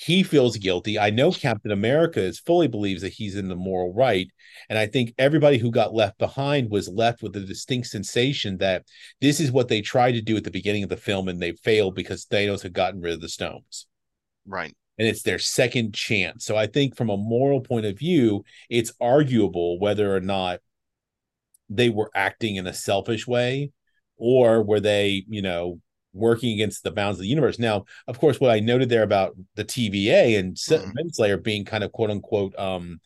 he 0.00 0.22
feels 0.22 0.56
guilty. 0.56 0.96
I 0.96 1.10
know 1.10 1.32
Captain 1.32 1.72
America 1.72 2.20
is 2.20 2.38
fully 2.38 2.68
believes 2.68 3.02
that 3.02 3.12
he's 3.12 3.34
in 3.34 3.48
the 3.48 3.56
moral 3.56 3.92
right. 3.92 4.30
And 4.68 4.78
I 4.78 4.86
think 4.86 5.12
everybody 5.18 5.58
who 5.58 5.72
got 5.72 5.92
left 5.92 6.18
behind 6.18 6.70
was 6.70 6.88
left 6.88 7.20
with 7.20 7.34
a 7.34 7.40
distinct 7.40 7.88
sensation 7.88 8.58
that 8.58 8.84
this 9.20 9.40
is 9.40 9.50
what 9.50 9.66
they 9.66 9.80
tried 9.80 10.12
to 10.12 10.22
do 10.22 10.36
at 10.36 10.44
the 10.44 10.52
beginning 10.52 10.84
of 10.84 10.88
the 10.88 10.96
film 10.96 11.26
and 11.26 11.42
they 11.42 11.50
failed 11.50 11.96
because 11.96 12.26
Thanos 12.26 12.62
had 12.62 12.72
gotten 12.72 13.00
rid 13.00 13.14
of 13.14 13.20
the 13.20 13.28
stones. 13.28 13.88
Right. 14.46 14.72
And 14.98 15.08
it's 15.08 15.22
their 15.22 15.40
second 15.40 15.96
chance. 15.96 16.44
So 16.44 16.56
I 16.56 16.68
think 16.68 16.96
from 16.96 17.10
a 17.10 17.16
moral 17.16 17.60
point 17.60 17.84
of 17.84 17.98
view, 17.98 18.44
it's 18.70 18.92
arguable 19.00 19.80
whether 19.80 20.14
or 20.14 20.20
not 20.20 20.60
they 21.68 21.88
were 21.88 22.12
acting 22.14 22.54
in 22.54 22.68
a 22.68 22.72
selfish 22.72 23.26
way 23.26 23.72
or 24.16 24.62
were 24.62 24.80
they, 24.80 25.24
you 25.28 25.42
know, 25.42 25.80
working 26.12 26.52
against 26.52 26.82
the 26.82 26.90
bounds 26.90 27.18
of 27.18 27.22
the 27.22 27.28
universe. 27.28 27.58
Now, 27.58 27.84
of 28.06 28.18
course, 28.18 28.40
what 28.40 28.50
I 28.50 28.60
noted 28.60 28.88
there 28.88 29.02
about 29.02 29.36
the 29.54 29.64
TVA 29.64 30.38
and 30.38 30.54
mm. 30.54 31.14
Slayer 31.14 31.36
being 31.36 31.64
kind 31.64 31.84
of 31.84 31.92
quote 31.92 32.10
unquote 32.10 32.58
um 32.58 33.00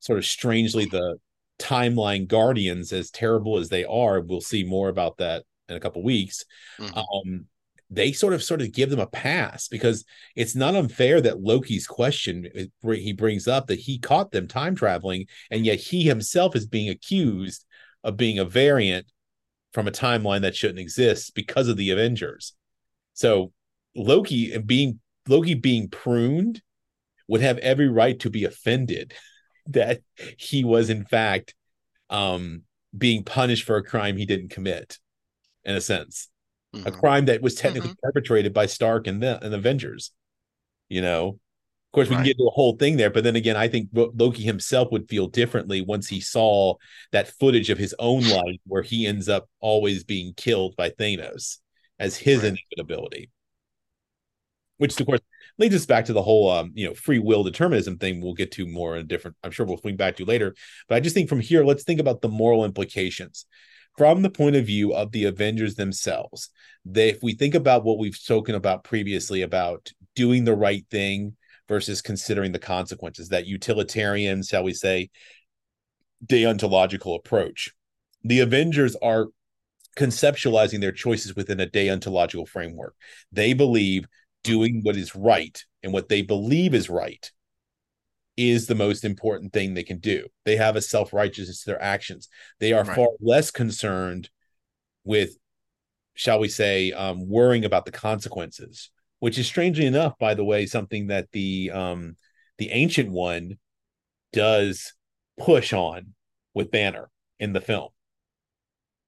sort 0.00 0.18
of 0.18 0.24
strangely 0.24 0.86
the 0.86 1.18
timeline 1.58 2.26
guardians, 2.26 2.92
as 2.92 3.10
terrible 3.10 3.58
as 3.58 3.68
they 3.68 3.84
are, 3.84 4.20
we'll 4.20 4.40
see 4.40 4.64
more 4.64 4.88
about 4.88 5.18
that 5.18 5.44
in 5.68 5.76
a 5.76 5.80
couple 5.80 6.02
weeks. 6.02 6.44
Mm. 6.78 6.96
Um 6.96 7.46
they 7.92 8.12
sort 8.12 8.32
of 8.32 8.42
sort 8.42 8.62
of 8.62 8.72
give 8.72 8.88
them 8.88 9.00
a 9.00 9.06
pass 9.06 9.66
because 9.66 10.04
it's 10.36 10.54
not 10.54 10.76
unfair 10.76 11.20
that 11.20 11.40
Loki's 11.40 11.88
question 11.88 12.48
he 12.84 13.12
brings 13.12 13.48
up 13.48 13.66
that 13.66 13.80
he 13.80 13.98
caught 13.98 14.30
them 14.30 14.46
time 14.46 14.76
traveling 14.76 15.26
and 15.50 15.66
yet 15.66 15.80
he 15.80 16.04
himself 16.04 16.54
is 16.54 16.66
being 16.66 16.88
accused 16.88 17.66
of 18.04 18.16
being 18.16 18.38
a 18.38 18.44
variant 18.44 19.06
from 19.72 19.86
a 19.86 19.92
timeline 19.92 20.42
that 20.42 20.56
shouldn't 20.56 20.78
exist 20.78 21.34
because 21.34 21.68
of 21.68 21.76
the 21.76 21.90
Avengers. 21.90 22.54
So 23.14 23.52
Loki 23.94 24.52
and 24.52 24.66
being 24.66 25.00
Loki 25.28 25.54
being 25.54 25.88
pruned 25.88 26.62
would 27.28 27.40
have 27.40 27.58
every 27.58 27.88
right 27.88 28.18
to 28.20 28.30
be 28.30 28.44
offended 28.44 29.14
that 29.66 30.00
he 30.38 30.64
was 30.64 30.90
in 30.90 31.04
fact 31.04 31.54
um 32.08 32.62
being 32.96 33.22
punished 33.22 33.64
for 33.64 33.76
a 33.76 33.84
crime 33.84 34.16
he 34.16 34.26
didn't 34.26 34.48
commit 34.48 34.98
in 35.64 35.76
a 35.76 35.80
sense 35.80 36.28
mm-hmm. 36.74 36.86
a 36.88 36.90
crime 36.90 37.26
that 37.26 37.42
was 37.42 37.54
technically 37.54 37.90
mm-hmm. 37.90 38.00
perpetrated 38.02 38.52
by 38.52 38.66
Stark 38.66 39.06
and 39.06 39.22
the 39.22 39.38
and 39.44 39.54
Avengers 39.54 40.10
you 40.88 41.02
know 41.02 41.38
of 41.90 41.92
course, 41.92 42.08
we 42.08 42.14
right. 42.14 42.20
can 42.20 42.26
get 42.26 42.38
to 42.38 42.44
the 42.44 42.52
whole 42.54 42.76
thing 42.76 42.96
there, 42.96 43.10
but 43.10 43.24
then 43.24 43.34
again, 43.34 43.56
I 43.56 43.66
think 43.66 43.88
Loki 43.92 44.44
himself 44.44 44.92
would 44.92 45.08
feel 45.08 45.26
differently 45.26 45.80
once 45.80 46.06
he 46.06 46.20
saw 46.20 46.76
that 47.10 47.26
footage 47.26 47.68
of 47.68 47.78
his 47.78 47.96
own 47.98 48.22
life 48.28 48.60
where 48.64 48.82
he 48.82 49.08
ends 49.08 49.28
up 49.28 49.48
always 49.58 50.04
being 50.04 50.32
killed 50.36 50.76
by 50.76 50.90
Thanos 50.90 51.56
as 51.98 52.16
his 52.16 52.44
right. 52.44 52.54
inevitability. 52.70 53.30
Which, 54.76 55.00
of 55.00 55.04
course, 55.04 55.20
leads 55.58 55.74
us 55.74 55.84
back 55.84 56.04
to 56.04 56.12
the 56.12 56.22
whole, 56.22 56.48
um, 56.48 56.70
you 56.76 56.86
know, 56.86 56.94
free 56.94 57.18
will 57.18 57.42
determinism 57.42 57.98
thing. 57.98 58.20
We'll 58.20 58.34
get 58.34 58.52
to 58.52 58.68
more 58.68 58.94
in 58.94 59.00
a 59.00 59.04
different. 59.04 59.36
I'm 59.42 59.50
sure 59.50 59.66
we'll 59.66 59.78
swing 59.78 59.96
back 59.96 60.14
to 60.18 60.24
later. 60.24 60.54
But 60.88 60.94
I 60.94 61.00
just 61.00 61.14
think 61.14 61.28
from 61.28 61.40
here, 61.40 61.64
let's 61.64 61.82
think 61.82 61.98
about 61.98 62.20
the 62.20 62.28
moral 62.28 62.64
implications 62.64 63.46
from 63.98 64.22
the 64.22 64.30
point 64.30 64.54
of 64.54 64.64
view 64.64 64.94
of 64.94 65.10
the 65.10 65.24
Avengers 65.24 65.74
themselves. 65.74 66.50
They, 66.84 67.08
if 67.08 67.20
we 67.20 67.34
think 67.34 67.56
about 67.56 67.82
what 67.82 67.98
we've 67.98 68.14
spoken 68.14 68.54
about 68.54 68.84
previously 68.84 69.42
about 69.42 69.90
doing 70.14 70.44
the 70.44 70.54
right 70.54 70.84
thing 70.88 71.36
versus 71.70 72.02
considering 72.02 72.50
the 72.50 72.58
consequences, 72.58 73.28
that 73.28 73.46
utilitarian, 73.46 74.42
shall 74.42 74.64
we 74.64 74.74
say, 74.74 75.08
deontological 76.26 77.16
approach. 77.16 77.70
The 78.24 78.40
Avengers 78.40 78.96
are 79.00 79.28
conceptualizing 79.96 80.80
their 80.80 80.90
choices 80.90 81.36
within 81.36 81.60
a 81.60 81.68
deontological 81.68 82.48
framework. 82.48 82.96
They 83.30 83.52
believe 83.52 84.06
doing 84.42 84.80
what 84.82 84.96
is 84.96 85.14
right 85.14 85.64
and 85.84 85.92
what 85.92 86.08
they 86.08 86.22
believe 86.22 86.74
is 86.74 86.90
right 86.90 87.30
is 88.36 88.66
the 88.66 88.74
most 88.74 89.04
important 89.04 89.52
thing 89.52 89.72
they 89.74 89.84
can 89.84 89.98
do. 89.98 90.26
They 90.44 90.56
have 90.56 90.74
a 90.74 90.82
self 90.82 91.12
righteousness 91.12 91.62
to 91.62 91.70
their 91.70 91.82
actions. 91.82 92.28
They 92.58 92.72
are 92.72 92.82
right. 92.82 92.96
far 92.96 93.08
less 93.20 93.52
concerned 93.52 94.28
with, 95.04 95.38
shall 96.14 96.40
we 96.40 96.48
say, 96.48 96.90
um, 96.90 97.28
worrying 97.28 97.64
about 97.64 97.84
the 97.84 97.92
consequences 97.92 98.90
which 99.20 99.38
is 99.38 99.46
strangely 99.46 99.86
enough, 99.86 100.18
by 100.18 100.34
the 100.34 100.44
way, 100.44 100.66
something 100.66 101.06
that 101.06 101.30
the 101.32 101.70
um 101.72 102.16
the 102.58 102.70
ancient 102.70 103.10
one 103.10 103.58
does 104.32 104.92
push 105.38 105.72
on 105.72 106.14
with 106.52 106.70
Banner 106.70 107.08
in 107.38 107.52
the 107.52 107.60
film, 107.60 107.88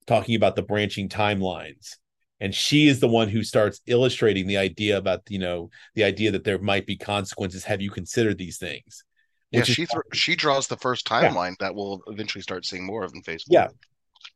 talking 0.06 0.36
about 0.36 0.56
the 0.56 0.62
branching 0.62 1.08
timelines. 1.08 1.96
And 2.40 2.54
she 2.54 2.88
is 2.88 2.98
the 2.98 3.08
one 3.08 3.28
who 3.28 3.44
starts 3.44 3.80
illustrating 3.86 4.48
the 4.48 4.56
idea 4.56 4.96
about, 4.96 5.22
you 5.28 5.38
know, 5.38 5.70
the 5.94 6.02
idea 6.02 6.32
that 6.32 6.42
there 6.42 6.58
might 6.58 6.86
be 6.86 6.96
consequences. 6.96 7.62
Have 7.64 7.80
you 7.80 7.90
considered 7.90 8.36
these 8.36 8.58
things? 8.58 9.04
yeah, 9.52 9.62
she 9.64 9.86
th- 9.86 10.02
she 10.12 10.34
draws 10.34 10.66
the 10.66 10.76
first 10.78 11.06
timeline 11.06 11.50
yeah. 11.50 11.66
that 11.66 11.74
we'll 11.74 12.02
eventually 12.06 12.42
start 12.42 12.64
seeing 12.64 12.84
more 12.84 13.04
of 13.04 13.12
in 13.14 13.22
Phase 13.22 13.44
Four. 13.44 13.54
Yeah. 13.54 13.68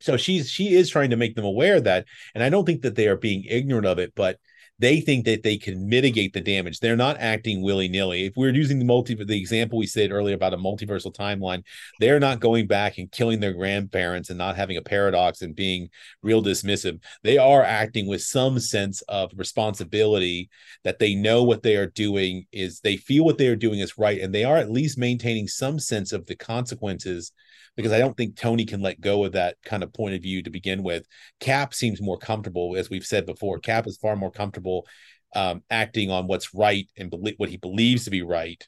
So 0.01 0.17
she's 0.17 0.51
she 0.51 0.75
is 0.75 0.91
trying 0.91 1.11
to 1.11 1.17
make 1.17 1.35
them 1.35 1.45
aware 1.45 1.81
that, 1.81 2.05
and 2.35 2.45
I 2.45 2.51
don't 2.51 2.67
think 2.67 2.83
that 2.83 2.97
they 2.97 3.09
are 3.09 3.17
being 3.17 3.45
ignorant 3.45 3.87
of 3.87 3.99
it, 3.99 4.13
but 4.15 4.39
they 4.79 5.01
think 5.01 5.25
that 5.25 5.43
they 5.43 5.57
can 5.57 5.89
mitigate 5.89 6.33
the 6.33 6.41
damage. 6.41 6.81
They're 6.81 6.97
not 6.97 7.19
acting 7.19 7.63
willy 7.63 7.89
nilly. 7.89 8.27
If 8.27 8.37
we're 8.37 8.55
using 8.55 8.79
the 8.79 8.85
multi, 8.85 9.15
the 9.15 9.39
example 9.39 9.79
we 9.79 9.87
said 9.87 10.13
earlier 10.13 10.35
about 10.35 10.55
a 10.55 10.59
multiversal 10.59 11.15
timeline, 11.15 11.63
they're 11.99 12.21
not 12.21 12.41
going 12.41 12.67
back 12.67 12.99
and 12.99 13.11
killing 13.11 13.41
their 13.41 13.55
grandparents 13.55 14.29
and 14.29 14.39
not 14.39 14.57
having 14.57 14.77
a 14.77 14.83
paradox 14.83 15.43
and 15.43 15.55
being 15.55 15.89
real 16.23 16.43
dismissive. 16.43 17.03
They 17.23 17.39
are 17.39 17.63
acting 17.63 18.07
with 18.07 18.23
some 18.23 18.59
sense 18.59 19.03
of 19.03 19.31
responsibility 19.35 20.51
that 20.85 20.99
they 20.99 21.15
know 21.15 21.43
what 21.43 21.63
they 21.63 21.77
are 21.77 21.87
doing 21.87 22.47
is 22.53 22.81
they 22.81 22.97
feel 22.97 23.25
what 23.25 23.39
they 23.39 23.49
are 23.49 23.57
doing 23.57 23.81
is 23.81 23.97
right, 23.97 24.21
and 24.21 24.35
they 24.35 24.45
are 24.45 24.57
at 24.57 24.71
least 24.71 24.99
maintaining 24.99 25.49
some 25.49 25.79
sense 25.79 26.13
of 26.13 26.27
the 26.27 26.37
consequences 26.37 27.33
because 27.77 27.93
I 27.93 27.99
don't 27.99 28.17
think 28.17 28.37
Tony 28.37 28.65
can 28.65 28.81
let 28.81 29.01
go 29.01 29.25
of 29.25 29.33
that 29.33 29.57
kind 29.65 29.83
of 29.83 29.93
point 29.93 30.15
of 30.15 30.23
view 30.23 30.43
to 30.43 30.51
begin 30.51 30.83
with. 30.83 31.07
Cap 31.41 31.75
seems 31.75 32.01
more 32.01 32.19
comfortable, 32.19 32.75
as 32.77 32.91
we've 32.91 33.07
said 33.07 33.27
before. 33.27 33.59
Cap 33.59 33.87
is 33.87 33.99
far 33.99 34.17
more 34.17 34.31
comfortable 34.31 34.87
um, 35.35 35.63
acting 35.71 36.11
on 36.11 36.27
what's 36.27 36.55
right 36.55 36.89
and 36.97 37.13
what 37.37 37.51
he 37.51 37.59
believes 37.59 38.05
to 38.05 38.11
be 38.11 38.23
right 38.23 38.67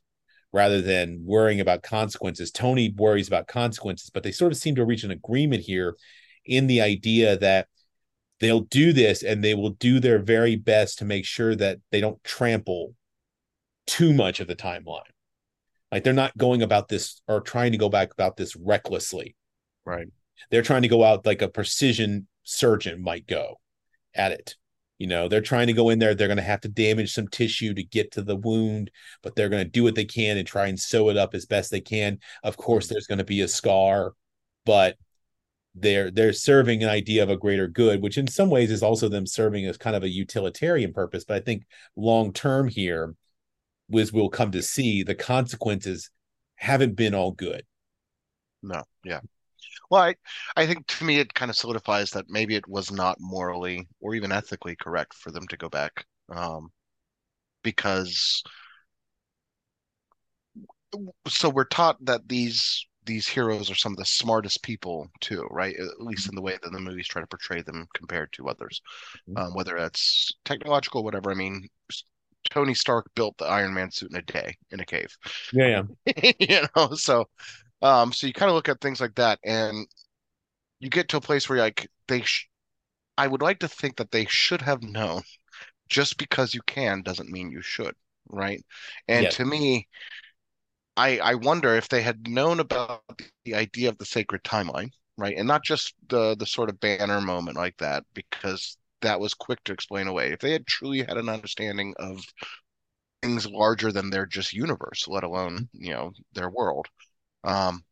rather 0.52 0.80
than 0.80 1.22
worrying 1.24 1.60
about 1.60 1.82
consequences. 1.82 2.50
Tony 2.50 2.94
worries 2.96 3.28
about 3.28 3.48
consequences, 3.48 4.10
but 4.10 4.22
they 4.22 4.32
sort 4.32 4.52
of 4.52 4.58
seem 4.58 4.74
to 4.74 4.84
reach 4.84 5.04
an 5.04 5.10
agreement 5.10 5.62
here 5.62 5.94
in 6.44 6.66
the 6.66 6.80
idea 6.80 7.36
that 7.38 7.66
they'll 8.40 8.60
do 8.60 8.92
this 8.92 9.22
and 9.22 9.42
they 9.42 9.54
will 9.54 9.70
do 9.70 10.00
their 10.00 10.18
very 10.18 10.56
best 10.56 10.98
to 10.98 11.04
make 11.04 11.24
sure 11.24 11.54
that 11.54 11.78
they 11.90 12.00
don't 12.00 12.22
trample 12.24 12.94
too 13.86 14.12
much 14.12 14.40
of 14.40 14.46
the 14.46 14.56
timeline. 14.56 15.02
Like 15.90 16.04
they're 16.04 16.12
not 16.12 16.36
going 16.36 16.62
about 16.62 16.88
this 16.88 17.20
or 17.28 17.40
trying 17.40 17.72
to 17.72 17.78
go 17.78 17.88
back 17.88 18.12
about 18.12 18.36
this 18.36 18.56
recklessly. 18.56 19.36
Right. 19.84 20.08
They're 20.50 20.62
trying 20.62 20.82
to 20.82 20.88
go 20.88 21.02
out 21.02 21.26
like 21.26 21.42
a 21.42 21.48
precision 21.48 22.26
surgeon 22.42 23.02
might 23.02 23.26
go 23.26 23.60
at 24.14 24.32
it. 24.32 24.56
You 24.98 25.06
know, 25.06 25.28
they're 25.28 25.40
trying 25.40 25.68
to 25.68 25.72
go 25.72 25.90
in 25.90 26.00
there. 26.00 26.14
They're 26.14 26.28
going 26.28 26.38
to 26.38 26.42
have 26.42 26.62
to 26.62 26.68
damage 26.68 27.14
some 27.14 27.28
tissue 27.28 27.72
to 27.74 27.84
get 27.84 28.10
to 28.12 28.22
the 28.22 28.36
wound, 28.36 28.90
but 29.22 29.36
they're 29.36 29.48
going 29.48 29.64
to 29.64 29.70
do 29.70 29.84
what 29.84 29.94
they 29.94 30.04
can 30.04 30.36
and 30.36 30.46
try 30.46 30.66
and 30.66 30.78
sew 30.78 31.08
it 31.08 31.16
up 31.16 31.34
as 31.34 31.46
best 31.46 31.70
they 31.70 31.80
can. 31.80 32.18
Of 32.42 32.56
course, 32.56 32.86
mm-hmm. 32.86 32.94
there's 32.94 33.06
going 33.06 33.18
to 33.18 33.24
be 33.24 33.42
a 33.42 33.48
scar, 33.48 34.14
but 34.66 34.96
they're 35.74 36.10
they're 36.10 36.32
serving 36.32 36.82
an 36.82 36.88
idea 36.88 37.22
of 37.22 37.30
a 37.30 37.36
greater 37.36 37.68
good, 37.68 38.02
which 38.02 38.18
in 38.18 38.26
some 38.26 38.50
ways 38.50 38.72
is 38.72 38.82
also 38.82 39.08
them 39.08 39.26
serving 39.26 39.66
as 39.66 39.76
kind 39.76 39.94
of 39.94 40.02
a 40.02 40.08
utilitarian 40.08 40.92
purpose. 40.92 41.24
But 41.24 41.36
I 41.36 41.40
think 41.40 41.64
long 41.94 42.32
term 42.32 42.66
here, 42.66 43.14
as 43.94 44.12
we'll 44.12 44.28
come 44.28 44.50
to 44.52 44.62
see, 44.62 45.02
the 45.02 45.14
consequences 45.14 46.10
haven't 46.56 46.96
been 46.96 47.14
all 47.14 47.32
good. 47.32 47.64
No, 48.62 48.82
yeah. 49.04 49.20
Well, 49.90 50.02
I, 50.02 50.16
I 50.56 50.66
think 50.66 50.86
to 50.88 51.04
me 51.04 51.20
it 51.20 51.34
kind 51.34 51.50
of 51.50 51.56
solidifies 51.56 52.10
that 52.12 52.26
maybe 52.28 52.56
it 52.56 52.68
was 52.68 52.92
not 52.92 53.18
morally 53.20 53.88
or 54.00 54.14
even 54.14 54.32
ethically 54.32 54.76
correct 54.76 55.14
for 55.14 55.30
them 55.30 55.46
to 55.48 55.56
go 55.56 55.68
back, 55.68 56.06
um, 56.30 56.70
because 57.62 58.42
so 61.26 61.48
we're 61.48 61.64
taught 61.64 62.02
that 62.04 62.28
these 62.28 62.86
these 63.04 63.26
heroes 63.26 63.70
are 63.70 63.74
some 63.74 63.92
of 63.92 63.96
the 63.98 64.04
smartest 64.04 64.62
people 64.62 65.08
too, 65.20 65.46
right? 65.50 65.74
At 65.76 66.00
least 66.02 66.28
in 66.28 66.34
the 66.34 66.42
way 66.42 66.58
that 66.62 66.70
the 66.70 66.78
movies 66.78 67.08
try 67.08 67.22
to 67.22 67.26
portray 67.26 67.62
them 67.62 67.86
compared 67.94 68.30
to 68.34 68.48
others, 68.48 68.82
Mhm. 69.28 69.38
um, 69.38 69.54
whether 69.54 69.78
that's 69.78 70.30
technological, 70.44 71.02
whatever. 71.02 71.30
I 71.30 71.34
mean, 71.34 71.68
Tony 72.50 72.74
Stark 72.74 73.06
built 73.14 73.36
the 73.38 73.46
Iron 73.46 73.74
Man 73.74 73.90
suit 73.90 74.10
in 74.10 74.16
a 74.18 74.22
day 74.22 74.56
in 74.70 74.80
a 74.80 74.86
cave. 74.86 75.16
Yeah, 75.52 75.66
yeah. 75.66 75.82
you 76.40 76.62
know, 76.76 76.94
so 76.94 77.26
um, 77.82 78.12
so 78.12 78.26
you 78.26 78.34
kind 78.34 78.50
of 78.50 78.56
look 78.56 78.68
at 78.70 78.80
things 78.80 79.00
like 79.00 79.16
that, 79.16 79.40
and 79.44 79.86
you 80.80 80.90
get 80.90 81.08
to 81.10 81.18
a 81.18 81.22
place 81.22 81.48
where 81.48 81.58
like 81.60 81.88
they, 82.08 82.22
sh- 82.22 82.48
I 83.18 83.28
would 83.28 83.42
like 83.42 83.60
to 83.60 83.68
think 83.68 83.96
that 83.98 84.12
they 84.12 84.26
should 84.26 84.62
have 84.62 84.82
known. 84.82 85.22
Just 85.88 86.18
because 86.18 86.54
you 86.54 86.62
can 86.66 87.02
doesn't 87.02 87.30
mean 87.30 87.50
you 87.52 87.62
should, 87.62 87.94
right? 88.30 88.64
And 89.08 89.30
Yes. 89.30 89.32
to 89.32 89.44
me, 89.46 89.88
I 90.96 91.18
I 91.20 91.34
wonder 91.34 91.74
if 91.76 91.88
they 91.88 92.02
had 92.02 92.28
known 92.28 92.60
about 92.60 93.02
the 93.44 93.54
idea 93.54 93.88
of 93.88 93.98
the 93.98 94.04
sacred 94.04 94.42
timeline, 94.44 94.90
right? 95.16 95.36
And 95.36 95.46
not 95.48 95.64
just 95.64 95.94
the 96.08 96.34
the 96.36 96.46
sort 96.46 96.68
of 96.70 96.80
banner 96.80 97.20
moment 97.20 97.56
like 97.56 97.76
that, 97.78 98.04
because 98.14 98.77
that 99.02 99.20
was 99.20 99.34
quick 99.34 99.62
to 99.64 99.72
explain 99.72 100.06
away. 100.08 100.32
If 100.32 100.40
they 100.40 100.52
had 100.52 100.66
truly 100.66 101.00
had 101.00 101.16
an 101.16 101.28
understanding 101.28 101.94
of 101.98 102.20
things 103.22 103.46
larger 103.46 103.92
than 103.92 104.10
their 104.10 104.26
just 104.26 104.52
universe, 104.52 105.06
let 105.08 105.24
alone, 105.24 105.68
you 105.72 105.92
know, 105.92 106.12
their 106.32 106.50
world, 106.50 106.86
um, 107.44 107.84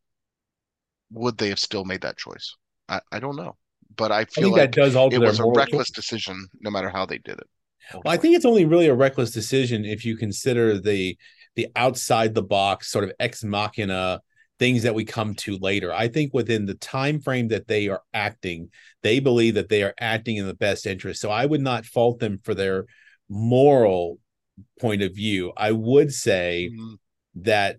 would 1.11 1.39
they 1.39 1.49
have 1.49 1.59
still 1.59 1.85
made 1.85 2.01
that 2.03 2.17
choice? 2.17 2.55
I, 2.89 3.01
I 3.13 3.19
don't 3.21 3.37
know. 3.37 3.57
But 3.97 4.13
I 4.13 4.25
I 4.37 4.41
feel 4.41 4.43
think 4.43 4.53
like 4.53 4.63
that 4.63 4.75
does 4.75 4.95
alter 4.95 5.19
it 5.21 5.23
was 5.23 5.39
a 5.41 5.45
reckless 5.45 5.91
choice. 5.91 5.91
decision, 5.91 6.49
no 6.61 6.71
matter 6.71 6.91
how 6.91 7.07
they 7.07 7.19
did 7.19 7.39
it. 7.39 7.49
Well, 8.03 8.13
I 8.13 8.17
think 8.17 8.37
it's 8.37 8.45
only 8.45 8.65
really 8.65 8.87
a 8.87 8.95
reckless 8.95 9.31
decision 9.31 9.85
if 9.85 10.05
you 10.05 10.17
consider 10.17 10.79
the 10.79 11.17
the 11.55 11.69
outside 11.75 12.35
the 12.35 12.43
box 12.43 12.91
sort 12.91 13.05
of 13.05 13.13
ex 13.19 13.43
machina 13.43 14.21
things 14.59 14.83
that 14.85 14.95
we 14.95 15.05
come 15.05 15.35
to 15.35 15.59
later. 15.59 15.93
I 15.93 16.09
think 16.09 16.33
within 16.33 16.65
the 16.65 16.75
time 16.75 17.21
frame 17.21 17.49
that 17.49 17.69
they 17.69 17.89
are 17.89 18.03
acting, 18.15 18.71
they 19.03 19.21
believe 19.21 19.55
that 19.55 19.69
they 19.69 19.83
are 19.83 19.95
acting 20.01 20.37
in 20.37 20.47
the 20.47 20.55
best 20.55 20.87
interest. 20.87 21.21
So 21.21 21.31
I 21.31 21.45
would 21.45 21.61
not 21.61 21.85
fault 21.85 22.21
them 22.21 22.39
for 22.43 22.55
their 22.55 22.87
moral 23.29 24.19
point 24.81 25.03
of 25.03 25.15
view. 25.15 25.53
I 25.57 25.73
would 25.73 26.13
say 26.13 26.71
Mhm. 26.73 26.99
that 27.37 27.79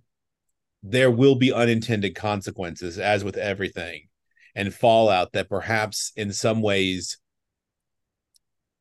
there 0.83 1.09
will 1.09 1.35
be 1.35 1.51
unintended 1.51 2.15
consequences, 2.15 2.99
as 2.99 3.23
with 3.23 3.37
everything, 3.37 4.07
and 4.53 4.73
fallout 4.73 5.33
that 5.33 5.49
perhaps 5.49 6.11
in 6.15 6.31
some 6.31 6.61
ways 6.61 7.17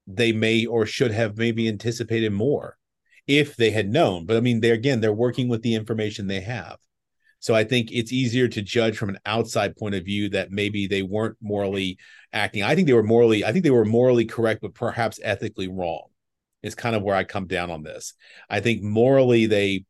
they 0.07 0.33
may 0.33 0.67
or 0.67 0.87
should 0.87 1.11
have 1.11 1.37
maybe 1.37 1.67
anticipated 1.67 2.31
more 2.33 2.77
if 3.27 3.57
they 3.57 3.71
had 3.71 3.89
known. 3.89 4.27
But 4.27 4.37
I 4.37 4.41
mean, 4.41 4.61
they're 4.61 4.75
again, 4.75 5.01
they're 5.01 5.13
working 5.13 5.49
with 5.49 5.63
the 5.63 5.75
information 5.75 6.27
they 6.27 6.43
have. 6.43 6.79
So 7.47 7.55
I 7.55 7.63
think 7.63 7.93
it's 7.93 8.13
easier 8.13 8.49
to 8.49 8.61
judge 8.61 8.99
from 8.99 9.09
an 9.09 9.21
outside 9.25 9.77
point 9.77 9.95
of 9.95 10.05
view 10.05 10.29
that 10.31 10.51
maybe 10.51 10.89
they 10.89 11.03
weren't 11.03 11.37
morally 11.41 11.97
acting. 12.33 12.65
I 12.65 12.75
think 12.75 12.89
they 12.89 12.93
were 12.93 13.05
morally, 13.05 13.45
I 13.45 13.53
think 13.53 13.63
they 13.63 13.71
were 13.71 13.85
morally 13.85 14.25
correct, 14.25 14.63
but 14.63 14.75
perhaps 14.75 15.21
ethically 15.23 15.69
wrong. 15.69 16.09
Is 16.65 16.75
kind 16.75 16.97
of 16.97 17.05
where 17.05 17.15
I 17.15 17.23
come 17.23 17.47
down 17.47 17.71
on 17.71 17.85
this. 17.85 18.15
I 18.51 18.59
think 18.59 18.83
morally 18.83 19.47
they 19.47 19.85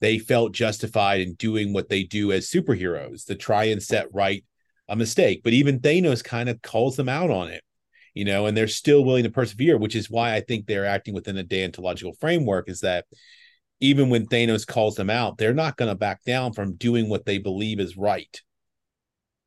they 0.00 0.18
felt 0.18 0.52
justified 0.52 1.20
in 1.20 1.34
doing 1.34 1.74
what 1.74 1.90
they 1.90 2.02
do 2.02 2.32
as 2.32 2.48
superheroes 2.48 3.26
to 3.26 3.34
try 3.34 3.64
and 3.64 3.82
set 3.82 4.06
right 4.14 4.42
a 4.88 4.96
mistake. 4.96 5.42
But 5.44 5.52
even 5.52 5.80
Thanos 5.80 6.24
kind 6.24 6.48
of 6.48 6.62
calls 6.62 6.96
them 6.96 7.10
out 7.10 7.30
on 7.30 7.48
it, 7.48 7.62
you 8.14 8.24
know, 8.24 8.46
and 8.46 8.56
they're 8.56 8.68
still 8.68 9.04
willing 9.04 9.24
to 9.24 9.30
persevere, 9.30 9.76
which 9.76 9.96
is 9.96 10.08
why 10.08 10.34
I 10.34 10.40
think 10.40 10.64
they're 10.64 10.86
acting 10.86 11.12
within 11.12 11.36
a 11.36 11.44
deontological 11.44 12.18
framework. 12.18 12.70
Is 12.70 12.80
that 12.80 13.04
even 13.82 14.08
when 14.08 14.26
Thanos 14.26 14.64
calls 14.64 14.94
them 14.94 15.10
out, 15.10 15.36
they're 15.36 15.52
not 15.52 15.76
going 15.76 15.90
to 15.90 15.96
back 15.96 16.22
down 16.24 16.52
from 16.52 16.76
doing 16.76 17.08
what 17.08 17.26
they 17.26 17.38
believe 17.38 17.80
is 17.80 17.96
right. 17.96 18.40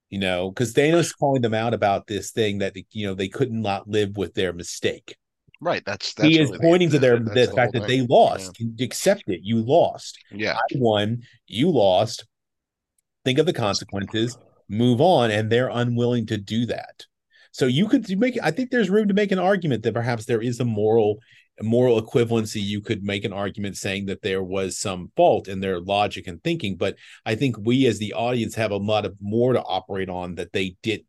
You 0.09 0.19
know, 0.19 0.49
because 0.49 0.73
Thanos 0.73 1.17
calling 1.17 1.41
them 1.41 1.53
out 1.53 1.73
about 1.73 2.05
this 2.05 2.31
thing 2.31 2.59
that 2.59 2.75
you 2.91 3.07
know 3.07 3.15
they 3.15 3.29
couldn't 3.29 3.61
not 3.61 3.87
live 3.87 4.17
with 4.17 4.33
their 4.33 4.53
mistake. 4.53 5.15
Right. 5.61 5.83
That's 5.85 6.13
that's 6.13 6.29
he 6.29 6.39
is 6.39 6.51
really 6.51 6.59
pointing 6.59 6.89
to 6.91 6.99
their 6.99 7.17
the 7.17 7.31
the 7.31 7.47
fact 7.47 7.73
whole 7.73 7.81
that 7.81 7.87
thing. 7.87 8.01
they 8.01 8.07
lost. 8.07 8.61
Accept 8.79 9.23
it. 9.27 9.39
You 9.41 9.63
lost. 9.63 10.19
Yeah. 10.31 10.55
I 10.55 10.75
won. 10.75 11.23
You 11.47 11.71
lost. 11.71 12.25
Think 13.23 13.39
of 13.39 13.45
the 13.45 13.53
consequences. 13.53 14.37
Move 14.69 14.99
on, 14.99 15.31
and 15.31 15.49
they're 15.49 15.69
unwilling 15.69 16.25
to 16.27 16.37
do 16.37 16.65
that. 16.67 17.05
So 17.51 17.67
you 17.67 17.87
could 17.87 18.05
make. 18.19 18.37
I 18.43 18.51
think 18.51 18.69
there's 18.69 18.89
room 18.89 19.07
to 19.07 19.13
make 19.13 19.31
an 19.31 19.39
argument 19.39 19.83
that 19.83 19.93
perhaps 19.93 20.25
there 20.25 20.41
is 20.41 20.59
a 20.59 20.65
moral 20.65 21.19
moral 21.61 22.01
equivalency. 22.01 22.61
You 22.61 22.81
could 22.81 23.03
make 23.03 23.25
an 23.25 23.33
argument 23.33 23.77
saying 23.77 24.07
that 24.07 24.21
there 24.21 24.43
was 24.43 24.77
some 24.77 25.11
fault 25.15 25.47
in 25.47 25.59
their 25.59 25.79
logic 25.79 26.27
and 26.27 26.43
thinking, 26.43 26.75
but 26.75 26.95
I 27.25 27.35
think 27.35 27.55
we 27.59 27.85
as 27.87 27.99
the 27.99 28.13
audience 28.13 28.55
have 28.55 28.71
a 28.71 28.77
lot 28.77 29.05
of 29.05 29.15
more 29.21 29.53
to 29.53 29.61
operate 29.61 30.09
on 30.09 30.35
that 30.35 30.53
they 30.53 30.75
didn't. 30.83 31.05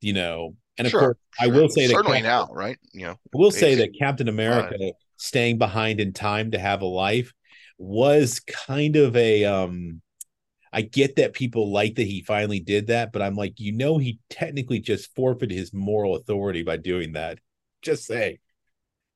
You 0.00 0.12
know, 0.14 0.56
and 0.78 0.86
of 0.86 0.90
Sure, 0.90 1.00
course, 1.00 1.16
I 1.38 1.46
will 1.46 1.68
say 1.68 1.86
that 1.86 1.92
certainly 1.94 2.22
now, 2.22 2.48
right? 2.52 2.76
You 2.92 3.06
know, 3.06 3.12
I 3.12 3.36
will 3.38 3.50
say 3.50 3.74
that 3.76 3.96
Captain 3.98 4.28
America 4.28 4.92
staying 5.16 5.58
behind 5.58 6.00
in 6.00 6.12
time 6.12 6.50
to 6.50 6.58
have 6.58 6.82
a 6.82 6.86
life 6.86 7.32
was 7.78 8.40
kind 8.40 8.96
of 8.96 9.16
a 9.16 9.44
um 9.44 10.00
I 10.72 10.80
get 10.82 11.16
that 11.16 11.34
people 11.34 11.70
like 11.70 11.96
that 11.96 12.06
he 12.06 12.22
finally 12.22 12.58
did 12.60 12.86
that, 12.86 13.12
but 13.12 13.20
I'm 13.22 13.34
like, 13.36 13.60
you 13.60 13.72
know, 13.72 13.98
he 13.98 14.18
technically 14.30 14.80
just 14.80 15.14
forfeited 15.14 15.56
his 15.56 15.72
moral 15.72 16.16
authority 16.16 16.62
by 16.62 16.78
doing 16.78 17.12
that. 17.12 17.38
Just 17.82 18.06
saying. 18.06 18.38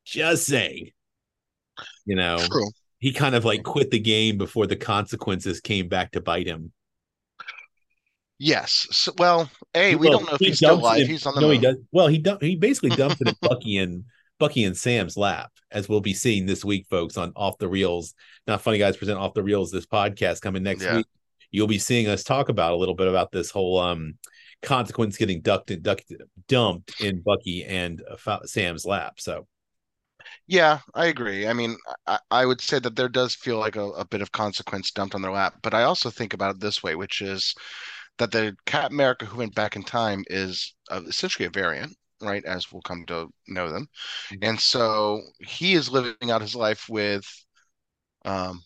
Just 0.07 0.47
saying. 0.47 0.91
You 2.07 2.17
know, 2.17 2.39
true. 2.39 2.71
he 2.99 3.13
kind 3.13 3.35
of 3.35 3.45
like 3.45 3.63
quit 3.65 3.91
the 3.91 3.99
game 3.99 4.39
before 4.39 4.67
the 4.67 4.77
consequences 4.77 5.61
came 5.61 5.89
back 5.89 6.13
to 6.13 6.21
bite 6.21 6.47
him. 6.47 6.73
Yes. 8.39 8.87
So, 8.91 9.13
well, 9.19 9.51
hey, 9.75 9.95
we 9.95 10.09
Well, 10.09 10.19
don't 10.19 10.29
know 10.29 10.35
if 10.35 10.41
he 10.41 10.47
he's 10.47 10.59
still 10.59 10.75
alive. 10.75 11.07
He's 11.07 11.27
on 11.27 11.35
the 11.35 11.41
no, 11.41 11.51
he 11.51 11.59
does. 11.59 11.77
Well, 11.91 12.07
he 12.07 12.19
dump, 12.19 12.43
he 12.43 12.55
basically 12.57 12.91
dumps 12.91 13.21
it 13.21 13.29
in 13.29 13.35
Bucky 13.41 13.79
and 13.79 14.05
Bucky 14.39 14.65
and 14.65 14.77
Sam's 14.77 15.17
lap, 15.17 15.51
as 15.71 15.89
we'll 15.89 16.01
be 16.03 16.15
seeing 16.15 16.45
this 16.47 16.65
week, 16.65 16.87
folks, 16.89 17.17
on 17.17 17.33
Off 17.35 17.59
the 17.59 17.69
Reels. 17.69 18.15
Not 18.47 18.61
funny 18.63 18.79
guys 18.79 18.97
present 18.97 19.19
Off 19.19 19.35
the 19.35 19.43
Reels. 19.43 19.71
This 19.71 19.87
podcast 19.87 20.41
coming 20.43 20.63
next 20.63 20.83
Yeah. 20.85 20.99
week. 20.99 21.07
You'll 21.51 21.67
be 21.67 21.79
seeing 21.79 22.09
us 22.09 22.23
talk 22.25 22.49
about 22.51 22.73
a 22.73 22.77
little 22.77 22.95
bit 22.95 23.09
about 23.09 23.33
this 23.33 23.51
whole 23.51 23.79
um 23.79 24.19
consequence 24.63 25.17
getting 25.17 25.41
ducked 25.41 25.71
and 25.71 25.83
ducked, 25.83 26.13
dumped 26.49 27.01
in 27.01 27.23
Bucky 27.23 27.65
and 27.65 28.03
uh, 28.27 28.39
Sam's 28.45 28.85
lap. 28.85 29.15
So 29.19 29.47
Yeah, 30.47 30.81
I 30.95 31.07
agree. 31.07 31.47
I 31.47 31.53
mean, 31.53 31.77
I, 32.07 32.19
I 32.31 32.47
would 32.47 32.61
say 32.61 32.79
that 32.81 32.97
there 32.97 33.09
does 33.09 33.35
feel 33.35 33.59
like 33.59 33.77
a, 33.77 33.85
a 33.91 34.05
bit 34.05 34.23
of 34.23 34.33
consequence 34.33 34.91
dumped 34.91 35.15
on 35.15 35.23
their 35.23 35.33
lap, 35.33 35.57
but 35.63 35.75
I 35.75 35.83
also 35.83 36.11
think 36.11 36.33
about 36.35 36.55
it 36.57 36.61
this 36.61 36.83
way, 36.83 36.95
which 36.95 37.21
is 37.23 37.55
that 38.19 38.33
the 38.33 38.57
Captain 38.67 38.95
America 38.97 39.27
who 39.27 39.39
went 39.39 39.55
back 39.55 39.77
in 39.77 39.83
time 39.85 40.25
is 40.29 40.75
uh, 40.91 41.03
essentially 41.09 41.47
a 41.47 41.51
variant, 41.51 41.97
right? 42.23 42.45
As 42.45 42.73
we'll 42.73 42.83
come 42.83 43.05
to 43.07 43.29
know 43.49 43.71
them. 43.71 43.89
And 44.43 44.61
so 44.61 45.23
he 45.41 45.75
is 45.75 45.91
living 45.91 46.31
out 46.31 46.43
his 46.43 46.57
life 46.57 46.87
with 46.89 47.25
um, 48.25 48.63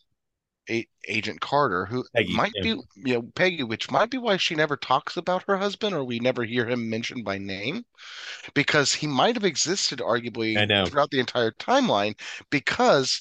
a- 0.71 0.89
Agent 1.09 1.41
Carter, 1.41 1.85
who 1.87 2.05
Peggy, 2.15 2.33
might 2.35 2.53
yeah. 2.57 2.63
be, 2.63 2.81
you 2.97 3.15
know, 3.15 3.23
Peggy, 3.35 3.65
which 3.65 3.91
might 3.91 4.11
be 4.11 4.19
why 4.19 4.37
she 4.37 4.55
never 4.55 4.77
talks 4.77 5.17
about 5.17 5.45
her 5.49 5.57
husband 5.57 5.95
or 5.95 6.05
we 6.05 6.21
never 6.21 6.45
hear 6.45 6.67
him 6.67 6.89
mentioned 6.89 7.25
by 7.25 7.39
name, 7.39 7.85
because 8.55 8.95
he 8.95 9.07
might 9.07 9.35
have 9.35 9.45
existed 9.45 9.99
arguably 9.99 10.57
throughout 10.89 11.11
the 11.11 11.21
entire 11.21 11.51
timeline, 11.53 12.15
because 12.51 13.21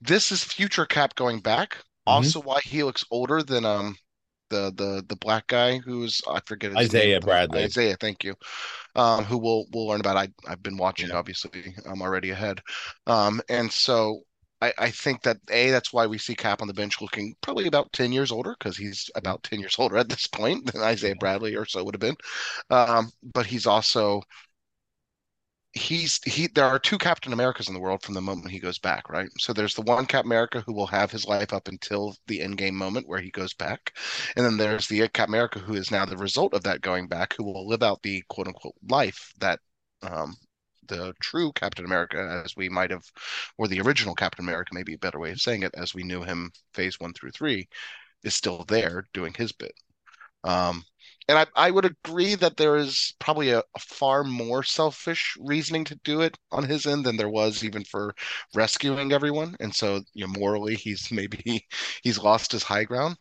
this 0.00 0.32
is 0.32 0.44
future 0.44 0.86
Cap 0.86 1.14
going 1.14 1.40
back. 1.40 1.76
Mhm. 1.76 1.82
Also, 2.06 2.40
why 2.40 2.60
he 2.62 2.82
looks 2.82 3.04
older 3.10 3.42
than 3.42 3.64
um 3.64 3.96
the 4.50 4.72
the 4.76 5.02
the 5.08 5.16
black 5.16 5.46
guy 5.46 5.78
who's 5.78 6.20
I 6.28 6.40
forget 6.44 6.70
his 6.76 6.90
Isaiah 6.90 7.14
name. 7.14 7.20
Bradley. 7.20 7.64
Isaiah, 7.64 7.96
thank 7.98 8.22
you. 8.22 8.34
Um, 8.94 9.24
who 9.24 9.38
we'll 9.38 9.64
we'll 9.72 9.86
learn 9.86 10.00
about. 10.00 10.16
I 10.16 10.28
I've 10.46 10.62
been 10.62 10.76
watching 10.76 11.08
Yeah. 11.08 11.16
obviously. 11.16 11.74
I'm 11.86 12.02
already 12.02 12.30
ahead. 12.30 12.60
Um, 13.06 13.40
and 13.48 13.72
so 13.72 14.20
I 14.66 14.72
I 14.78 14.90
think 14.90 15.22
that 15.22 15.38
A, 15.50 15.70
that's 15.70 15.92
why 15.92 16.06
we 16.06 16.18
see 16.18 16.34
Cap 16.34 16.62
on 16.62 16.68
the 16.68 16.74
bench 16.74 17.00
looking 17.00 17.34
probably 17.40 17.66
about 17.66 17.92
10 17.92 18.12
years 18.12 18.30
older 18.32 18.54
because 18.58 18.76
he's 18.76 19.10
about 19.14 19.42
10 19.42 19.60
years 19.60 19.76
older 19.78 19.96
at 19.96 20.08
this 20.08 20.26
point 20.26 20.72
than 20.72 20.82
Isaiah 20.82 21.16
Bradley 21.16 21.54
or 21.56 21.66
so 21.66 21.84
would 21.84 21.94
have 21.94 22.00
been. 22.00 22.16
Um, 22.70 23.10
but 23.22 23.46
he's 23.46 23.66
also 23.66 24.22
he's 25.72 26.20
he 26.24 26.46
there 26.46 26.64
are 26.66 26.78
two 26.78 26.98
Captain 26.98 27.32
Americas 27.32 27.68
in 27.68 27.74
the 27.74 27.80
world 27.80 28.02
from 28.02 28.14
the 28.14 28.20
moment 28.20 28.50
he 28.50 28.60
goes 28.60 28.78
back, 28.78 29.08
right? 29.10 29.28
So 29.38 29.52
there's 29.52 29.74
the 29.74 29.82
one 29.82 30.06
Captain 30.06 30.28
America 30.30 30.62
who 30.64 30.72
will 30.72 30.86
have 30.86 31.10
his 31.10 31.26
life 31.26 31.52
up 31.52 31.68
until 31.68 32.14
the 32.28 32.40
end 32.42 32.58
game 32.58 32.76
moment 32.76 33.08
where 33.08 33.20
he 33.20 33.30
goes 33.30 33.52
back. 33.54 33.96
And 34.36 34.44
then 34.44 34.56
there's 34.56 34.86
the 34.88 35.00
Captain 35.08 35.34
America 35.34 35.58
who 35.58 35.74
is 35.74 35.90
now 35.90 36.04
the 36.06 36.16
result 36.16 36.54
of 36.54 36.62
that 36.64 36.80
going 36.80 37.08
back, 37.08 37.34
who 37.34 37.44
will 37.44 37.66
live 37.68 37.82
out 37.82 38.02
the 38.02 38.22
quote 38.28 38.46
unquote 38.48 38.74
life 38.88 39.32
that 39.40 39.58
um 40.02 40.36
the 40.88 41.14
true 41.20 41.52
Captain 41.52 41.84
America, 41.84 42.42
as 42.44 42.56
we 42.56 42.68
might 42.68 42.90
have, 42.90 43.04
or 43.58 43.68
the 43.68 43.80
original 43.80 44.14
Captain 44.14 44.44
America, 44.44 44.74
maybe 44.74 44.94
a 44.94 44.98
better 44.98 45.18
way 45.18 45.30
of 45.32 45.40
saying 45.40 45.62
it, 45.62 45.74
as 45.74 45.94
we 45.94 46.02
knew 46.04 46.22
him 46.22 46.52
phase 46.74 47.00
one 47.00 47.12
through 47.14 47.30
three, 47.32 47.68
is 48.24 48.34
still 48.34 48.64
there 48.66 49.06
doing 49.14 49.34
his 49.34 49.52
bit. 49.52 49.74
Um, 50.44 50.84
and 51.28 51.38
I, 51.38 51.46
I 51.56 51.70
would 51.70 51.84
agree 51.86 52.34
that 52.36 52.56
there 52.56 52.76
is 52.76 53.14
probably 53.18 53.50
a, 53.50 53.58
a 53.60 53.78
far 53.80 54.24
more 54.24 54.62
selfish 54.62 55.36
reasoning 55.40 55.84
to 55.86 55.96
do 56.04 56.20
it 56.20 56.36
on 56.52 56.64
his 56.64 56.86
end 56.86 57.04
than 57.06 57.16
there 57.16 57.28
was 57.30 57.64
even 57.64 57.84
for 57.84 58.14
rescuing 58.54 59.12
everyone. 59.12 59.56
And 59.60 59.74
so, 59.74 60.02
you 60.14 60.26
know, 60.26 60.32
morally, 60.38 60.74
he's 60.76 61.08
maybe 61.12 61.66
he's 62.02 62.18
lost 62.18 62.52
his 62.52 62.62
high 62.62 62.84
ground. 62.84 63.16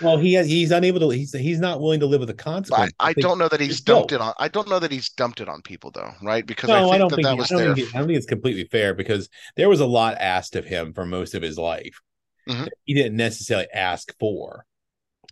Well, 0.00 0.18
he 0.18 0.34
has, 0.34 0.46
he's 0.46 0.70
unable 0.72 1.00
to. 1.00 1.08
He's 1.16 1.32
he's 1.32 1.60
not 1.60 1.80
willing 1.80 2.00
to 2.00 2.06
live 2.06 2.20
with 2.20 2.28
the 2.28 2.34
But 2.68 2.90
consequence. 2.90 2.92
I, 3.00 3.10
I 3.10 3.14
think 3.14 3.20
don't 3.20 3.38
know 3.38 3.48
that 3.48 3.60
he's 3.60 3.80
dumped 3.80 4.12
it 4.12 4.20
on. 4.20 4.34
I 4.38 4.48
don't 4.48 4.68
know 4.68 4.78
that 4.78 4.90
he's 4.92 5.08
dumped 5.10 5.40
it 5.40 5.48
on 5.48 5.62
people 5.62 5.90
though, 5.92 6.12
right? 6.22 6.44
Because 6.46 6.70
No, 6.70 6.74
I 6.74 6.84
I, 6.90 6.98
think 6.98 6.98
don't 6.98 7.10
that 7.10 7.16
think. 7.16 7.28
that 7.28 7.34
he- 7.34 7.38
was 7.38 7.50
I 7.50 7.54
don't, 7.54 7.64
there. 7.64 7.74
think 7.74 7.78
it- 7.78 7.94
I 7.94 7.98
don't 7.98 8.06
think 8.08 8.16
it's 8.18 8.26
completely 8.26 8.64
fair 8.64 8.94
because 8.94 9.28
there 9.56 9.68
was 9.68 9.80
a 9.80 9.86
lot 9.86 10.16
asked 10.18 10.56
of 10.56 10.64
him 10.64 10.92
for 10.92 11.06
most 11.06 11.34
of 11.34 11.42
his 11.42 11.58
life. 11.58 12.00
Mhm. 12.48 12.64
that 12.64 12.74
He 12.84 12.94
didn't 12.94 13.16
necessarily 13.16 13.68
ask 13.72 14.12
for. 14.18 14.66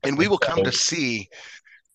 And 0.05 0.19
we 0.19 0.29
will 0.29 0.39
come 0.39 0.63
to 0.65 0.73
see 0.73 1.29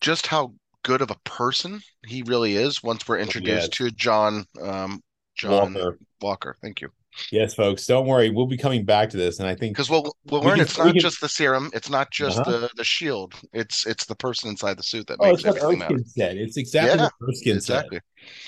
just 0.02 0.28
how 0.28 0.54
good 0.84 1.02
of 1.02 1.12
a 1.12 1.18
person 1.26 1.82
he 2.06 2.24
really 2.24 2.56
is 2.56 2.82
once 2.84 3.08
we're 3.08 3.18
introduced 3.20 3.68
Yes. 3.68 3.70
to 3.70 3.92
John 3.92 4.46
um 4.62 5.02
John 5.36 5.74
Walker. 5.74 6.00
Walker. 6.22 6.58
Thank 6.62 6.82
you. 6.82 6.90
Yes, 7.32 7.54
folks. 7.56 7.86
Don't 7.88 8.06
worry. 8.06 8.30
We'll 8.30 8.46
be 8.48 8.58
coming 8.58 8.86
back 8.86 9.10
to 9.10 9.18
this, 9.18 9.40
and 9.40 9.48
I 9.48 9.56
think 9.56 9.76
Because 9.76 9.90
we'll 9.90 10.16
we'll 10.26 10.42
We 10.42 10.48
learn 10.48 10.56
can- 10.58 10.66
it's 10.66 10.78
not 10.78 10.92
can- 10.94 11.00
just 11.00 11.20
the 11.22 11.30
serum, 11.30 11.70
it's 11.74 11.90
not 11.90 12.12
just 12.12 12.40
Uh-huh. 12.40 12.52
the 12.52 12.70
the 12.76 12.84
shield. 12.84 13.34
It's 13.54 13.86
it's 13.86 14.06
the 14.06 14.16
person 14.16 14.50
inside 14.50 14.78
the 14.78 14.84
suit 14.84 15.08
that 15.08 15.18
oh, 15.20 15.32
makes 15.32 15.44
everything 15.46 15.80
matter. 15.80 15.98
Said. 16.06 16.38
It's 16.38 16.58
exactly 16.58 16.98
Yeah, 16.98 17.10
what 17.20 17.30
Erskine 17.30 17.60
said. 17.62 17.86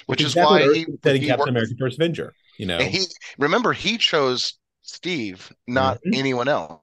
Which 0.06 0.22
It's 0.22 0.30
is 0.30 0.36
exactly 0.36 0.68
why 0.68 0.74
he 0.76 0.86
said 1.04 1.16
in 1.16 1.22
he 1.22 1.28
Captain 1.28 1.40
worked- 1.40 1.50
America: 1.50 1.74
First 1.80 1.98
Avenger. 1.98 2.34
You 2.58 2.66
know, 2.68 2.78
and 2.78 2.90
he 2.90 3.06
remember 3.38 3.74
he 3.74 3.98
chose 3.98 4.54
Steve, 4.84 5.52
not 5.68 5.98
Mhm. 6.06 6.18
anyone 6.18 6.48
else. 6.48 6.82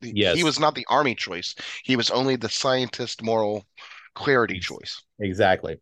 Yes. 0.00 0.36
He 0.36 0.44
was 0.44 0.58
not 0.60 0.74
the 0.74 0.86
army 0.88 1.14
choice. 1.14 1.54
He 1.84 1.96
was 1.96 2.10
only 2.10 2.36
the 2.36 2.48
scientist 2.48 3.22
moral 3.22 3.66
clarity 4.16 4.58
choice. 4.58 5.02
Exactly. 5.20 5.76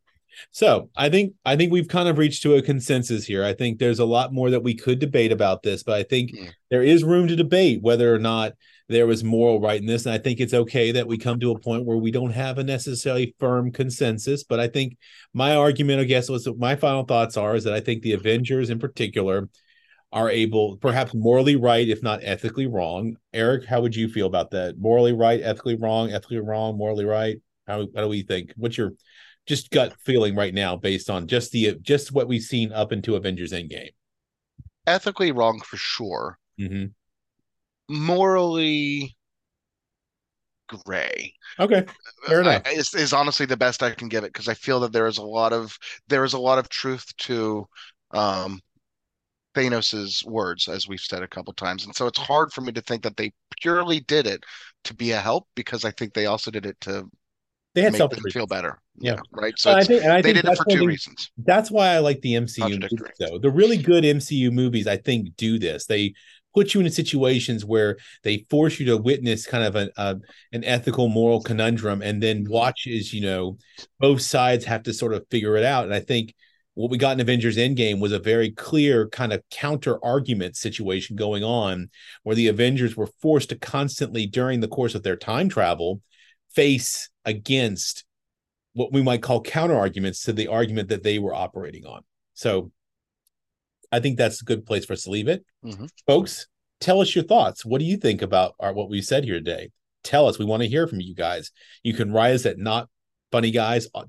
So 0.51 0.91
I 0.97 1.09
think 1.09 1.35
I 1.45 1.57
think 1.57 1.73
we've 1.73 1.89
kind 1.89 2.09
of 2.09 2.19
reached 2.19 2.43
to 2.43 2.57
a 2.57 2.63
consensus 2.63 3.25
here. 3.25 3.45
I 3.45 3.55
think 3.55 3.79
there's 3.79 4.01
a 4.01 4.05
lot 4.05 4.33
more 4.33 4.51
that 4.51 4.65
we 4.65 4.75
could 4.75 4.99
debate 4.99 5.33
about 5.33 5.63
this, 5.63 5.83
but 5.85 5.95
I 5.95 6.03
think 6.03 6.33
Mm. 6.33 6.51
there 6.71 6.83
is 6.83 7.05
room 7.05 7.29
to 7.29 7.37
debate 7.37 7.83
whether 7.83 8.13
or 8.13 8.19
not 8.19 8.55
there 8.89 9.07
was 9.07 9.25
moral 9.25 9.61
right 9.61 9.81
in 9.81 9.87
this. 9.87 10.05
And 10.05 10.15
I 10.15 10.19
think 10.19 10.41
it's 10.41 10.53
okay 10.53 10.93
that 10.93 11.07
we 11.07 11.17
come 11.17 11.41
to 11.41 11.53
a 11.53 11.59
point 11.59 11.87
where 11.87 11.97
we 11.97 12.11
don't 12.11 12.33
have 12.33 12.59
a 12.59 12.65
necessarily 12.65 13.35
firm 13.39 13.71
consensus. 13.71 14.43
But 14.45 14.61
I 14.61 14.69
think 14.69 14.99
my 15.33 15.55
argument, 15.55 16.01
I 16.01 16.05
guess, 16.05 16.29
was 16.29 16.49
my 16.59 16.77
final 16.77 17.05
thoughts 17.05 17.37
are 17.37 17.55
is 17.55 17.65
that 17.65 17.73
I 17.73 17.81
think 17.81 18.03
the 18.03 18.13
Avengers 18.13 18.71
in 18.71 18.79
particular 18.79 19.49
are 20.13 20.31
able, 20.31 20.77
perhaps 20.79 21.15
morally 21.15 21.57
right, 21.57 21.89
if 21.89 22.03
not 22.03 22.21
ethically 22.23 22.67
wrong. 22.67 23.17
Eric, 23.33 23.65
how 23.65 23.81
would 23.81 23.97
you 23.97 24.09
feel 24.09 24.27
about 24.27 24.51
that? 24.51 24.79
Morally 24.79 25.13
right, 25.13 25.41
ethically 25.43 25.77
wrong, 25.77 26.13
ethically 26.13 26.39
wrong, 26.39 26.77
morally 26.77 27.05
right? 27.05 27.39
How, 27.67 27.87
how 27.95 28.03
do 28.03 28.09
we 28.09 28.23
think? 28.23 28.53
What's 28.57 28.79
your 28.79 28.93
just 29.47 29.71
gut 29.71 29.95
feeling 30.05 30.35
right 30.35 30.55
now 30.55 30.77
based 30.77 31.11
on 31.11 31.27
just 31.27 31.53
the 31.53 31.77
just 31.83 32.13
what 32.13 32.29
we've 32.29 32.43
seen 32.43 32.73
up 32.73 32.93
into 32.93 33.17
Avengers 33.17 33.53
Endgame? 33.53 33.91
Ethically 34.87 35.33
wrong 35.33 35.61
for 35.61 35.77
sure. 35.77 36.39
Mm-hmm. 36.61 36.87
Morally 37.89 39.17
gray. 40.69 41.35
Okay, 41.59 41.85
fair 42.27 42.41
enough. 42.41 42.63
I, 42.65 42.71
is, 42.71 42.95
is 42.95 43.13
honestly 43.13 43.47
the 43.47 43.57
best 43.57 43.83
I 43.83 43.91
can 43.91 44.09
give 44.09 44.25
it 44.25 44.33
because 44.33 44.49
I 44.49 44.55
feel 44.55 44.81
that 44.81 44.93
there 44.93 45.07
is 45.07 45.19
a 45.19 45.23
lot 45.23 45.53
of 45.53 45.77
there 46.09 46.25
is 46.25 46.33
a 46.33 46.39
lot 46.39 46.59
of 46.59 46.69
truth 46.69 47.05
to 47.19 47.67
um, 48.13 48.61
Thanos's 49.55 50.25
words, 50.25 50.69
as 50.69 50.89
we've 50.89 51.01
said 51.01 51.23
a 51.23 51.29
couple 51.29 51.53
times, 51.53 51.85
and 51.85 51.95
so 51.95 52.07
it's 52.07 52.19
hard 52.19 52.53
for 52.53 52.61
me 52.61 52.73
to 52.73 52.81
think 52.81 53.03
that 53.03 53.17
they 53.17 53.33
purely 53.61 54.01
did 54.01 54.27
it 54.27 54.43
to 54.85 54.95
be 54.95 55.13
a 55.13 55.21
help 55.21 55.49
because 55.55 55.85
I 55.85 55.91
think 55.93 56.13
they 56.13 56.27
also 56.27 56.51
did 56.51 56.67
it 56.67 56.81
to 56.83 57.09
they 57.75 57.83
had 57.83 57.95
them 57.95 58.09
feel 58.31 58.47
better. 58.47 58.81
Yeah. 58.97 59.17
right. 59.33 59.55
So 59.59 59.73
I 59.73 59.83
think, 59.83 60.03
and 60.05 60.13
I 60.13 60.23
they 60.23 60.33
think 60.33 60.45
did 60.45 60.53
it 60.53 60.57
for 60.57 60.65
two 60.65 60.79
thing- 60.79 60.87
reasons. 60.89 61.31
That's 61.39 61.71
why 61.71 61.89
I 61.89 61.99
like 61.99 62.21
the 62.21 62.35
MCU 62.35 62.81
movies, 62.81 63.01
though. 63.19 63.39
The 63.39 63.51
really 63.51 63.77
good 63.77 64.05
MCU 64.05 64.53
movies, 64.53 64.87
I 64.87 64.97
think, 64.97 65.37
do 65.37 65.59
this. 65.59 65.87
They 65.87 66.15
put 66.55 66.73
you 66.73 66.81
in 66.81 66.91
situations 66.91 67.65
where 67.65 67.97
they 68.23 68.47
force 68.49 68.79
you 68.79 68.87
to 68.87 68.97
witness 68.97 69.45
kind 69.47 69.65
of 69.65 69.75
an 69.75 69.91
uh, 69.97 70.15
an 70.53 70.63
ethical, 70.65 71.09
moral 71.09 71.43
conundrum, 71.43 72.01
and 72.01 72.23
then 72.23 72.47
watch 72.49 72.87
as 72.87 73.13
you 73.13 73.21
know 73.23 73.59
both 73.99 74.23
sides 74.23 74.65
have 74.65 74.85
to 74.85 74.93
sort 74.93 75.13
of 75.13 75.27
figure 75.31 75.57
it 75.57 75.65
out. 75.65 75.85
And 75.85 75.93
I 75.95 76.01
think 76.01 76.33
what 76.75 76.91
we 76.91 76.99
got 76.99 77.13
in 77.13 77.21
Avengers 77.21 77.57
Endgame 77.57 78.01
was 78.01 78.13
a 78.13 78.19
very 78.19 78.51
clear 78.51 79.09
kind 79.09 79.33
of 79.33 79.43
counter 79.51 80.05
argument 80.05 80.57
situation 80.57 81.17
going 81.17 81.43
on, 81.43 81.91
where 82.23 82.37
the 82.37 82.49
Avengers 82.49 82.97
were 82.97 83.09
forced 83.21 83.49
to 83.51 83.57
constantly, 83.57 84.27
during 84.27 84.61
the 84.61 84.69
course 84.69 84.95
of 84.95 85.03
their 85.03 85.17
time 85.17 85.49
travel, 85.49 86.01
face 86.55 87.11
against 87.25 88.05
what 88.75 88.93
we 88.93 89.03
might 89.03 89.23
call 89.23 89.41
counter 89.41 89.77
arguments 89.77 90.23
to 90.25 90.33
the 90.33 90.49
argument 90.49 90.89
that 90.89 91.03
they 91.03 91.19
were 91.19 91.35
operating 91.35 91.87
on. 91.87 92.03
So 92.35 92.71
I 93.93 94.01
think 94.01 94.19
that's 94.19 94.43
a 94.43 94.45
good 94.45 94.67
place 94.67 94.85
for 94.85 94.95
us 94.95 95.05
to 95.05 95.11
leave 95.11 95.29
it. 95.29 95.45
Mhm. 95.65 95.89
Folks, 96.07 96.49
tell 96.81 97.01
us 97.01 97.15
your 97.15 97.25
thoughts. 97.25 97.65
What 97.65 97.79
do 97.79 97.85
you 97.85 97.97
think 97.97 98.23
about 98.23 98.55
our, 98.59 98.73
what 98.73 98.89
we 98.91 99.01
said 99.01 99.25
here 99.25 99.35
today? 99.35 99.71
Tell 100.03 100.27
us. 100.27 100.39
We 100.39 100.45
want 100.45 100.63
to 100.63 100.69
hear 100.69 100.87
from 100.87 101.01
you 101.01 101.15
guys. 101.15 101.51
You 101.83 101.95
can 101.95 102.13
write 102.13 102.35
us 102.35 102.47
at 102.47 102.59
not 102.59 102.89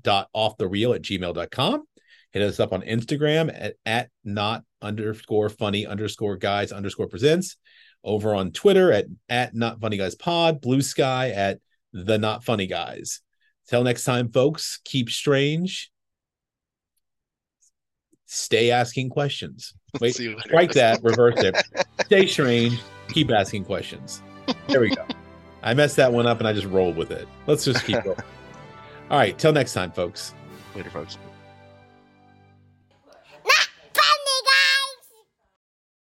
dot 0.02 0.28
off 0.32 0.56
the 0.56 0.68
reel 0.68 0.92
at 0.92 1.02
gmail.com. 1.02 1.84
Hit 2.32 2.42
us 2.42 2.60
up 2.60 2.72
on 2.72 2.82
Instagram 2.82 3.50
at, 3.52 3.74
at 3.86 4.10
not 4.24 4.64
underscore 4.82 5.48
funny 5.48 5.86
underscore 5.86 6.36
guys 6.36 6.70
underscore 6.72 7.08
presents. 7.08 7.56
Over 8.04 8.34
on 8.34 8.52
Twitter 8.52 8.92
at 8.92 9.06
at 9.28 9.54
not 9.54 9.80
funny 9.80 9.96
guys 9.96 10.14
pod, 10.14 10.60
blue 10.60 10.82
sky 10.82 11.30
at 11.30 11.58
the 12.04 12.18
not 12.18 12.44
funny 12.44 12.66
guys. 12.66 13.20
Till 13.68 13.82
next 13.82 14.04
time, 14.04 14.30
folks, 14.30 14.80
keep 14.84 15.10
strange. 15.10 15.90
Stay 18.26 18.70
asking 18.70 19.10
questions. 19.10 19.72
Wait, 20.00 20.14
See 20.16 20.24
you 20.24 20.30
later. 20.30 20.40
strike 20.48 20.72
that, 20.72 21.02
reverse 21.02 21.38
it. 21.42 21.56
Stay 22.04 22.26
strange, 22.26 22.78
keep 23.08 23.30
asking 23.30 23.64
questions. 23.64 24.22
There 24.68 24.80
we 24.80 24.90
go. 24.90 25.06
I 25.62 25.74
messed 25.74 25.96
that 25.96 26.12
one 26.12 26.26
up 26.26 26.38
and 26.38 26.46
I 26.46 26.52
just 26.52 26.66
rolled 26.66 26.96
with 26.96 27.10
it. 27.10 27.26
Let's 27.46 27.64
just 27.64 27.84
keep 27.84 28.02
going. 28.04 28.18
All 29.10 29.18
right, 29.18 29.36
till 29.38 29.52
next 29.52 29.72
time, 29.72 29.92
folks. 29.92 30.34
Later, 30.74 30.90
folks. 30.90 31.18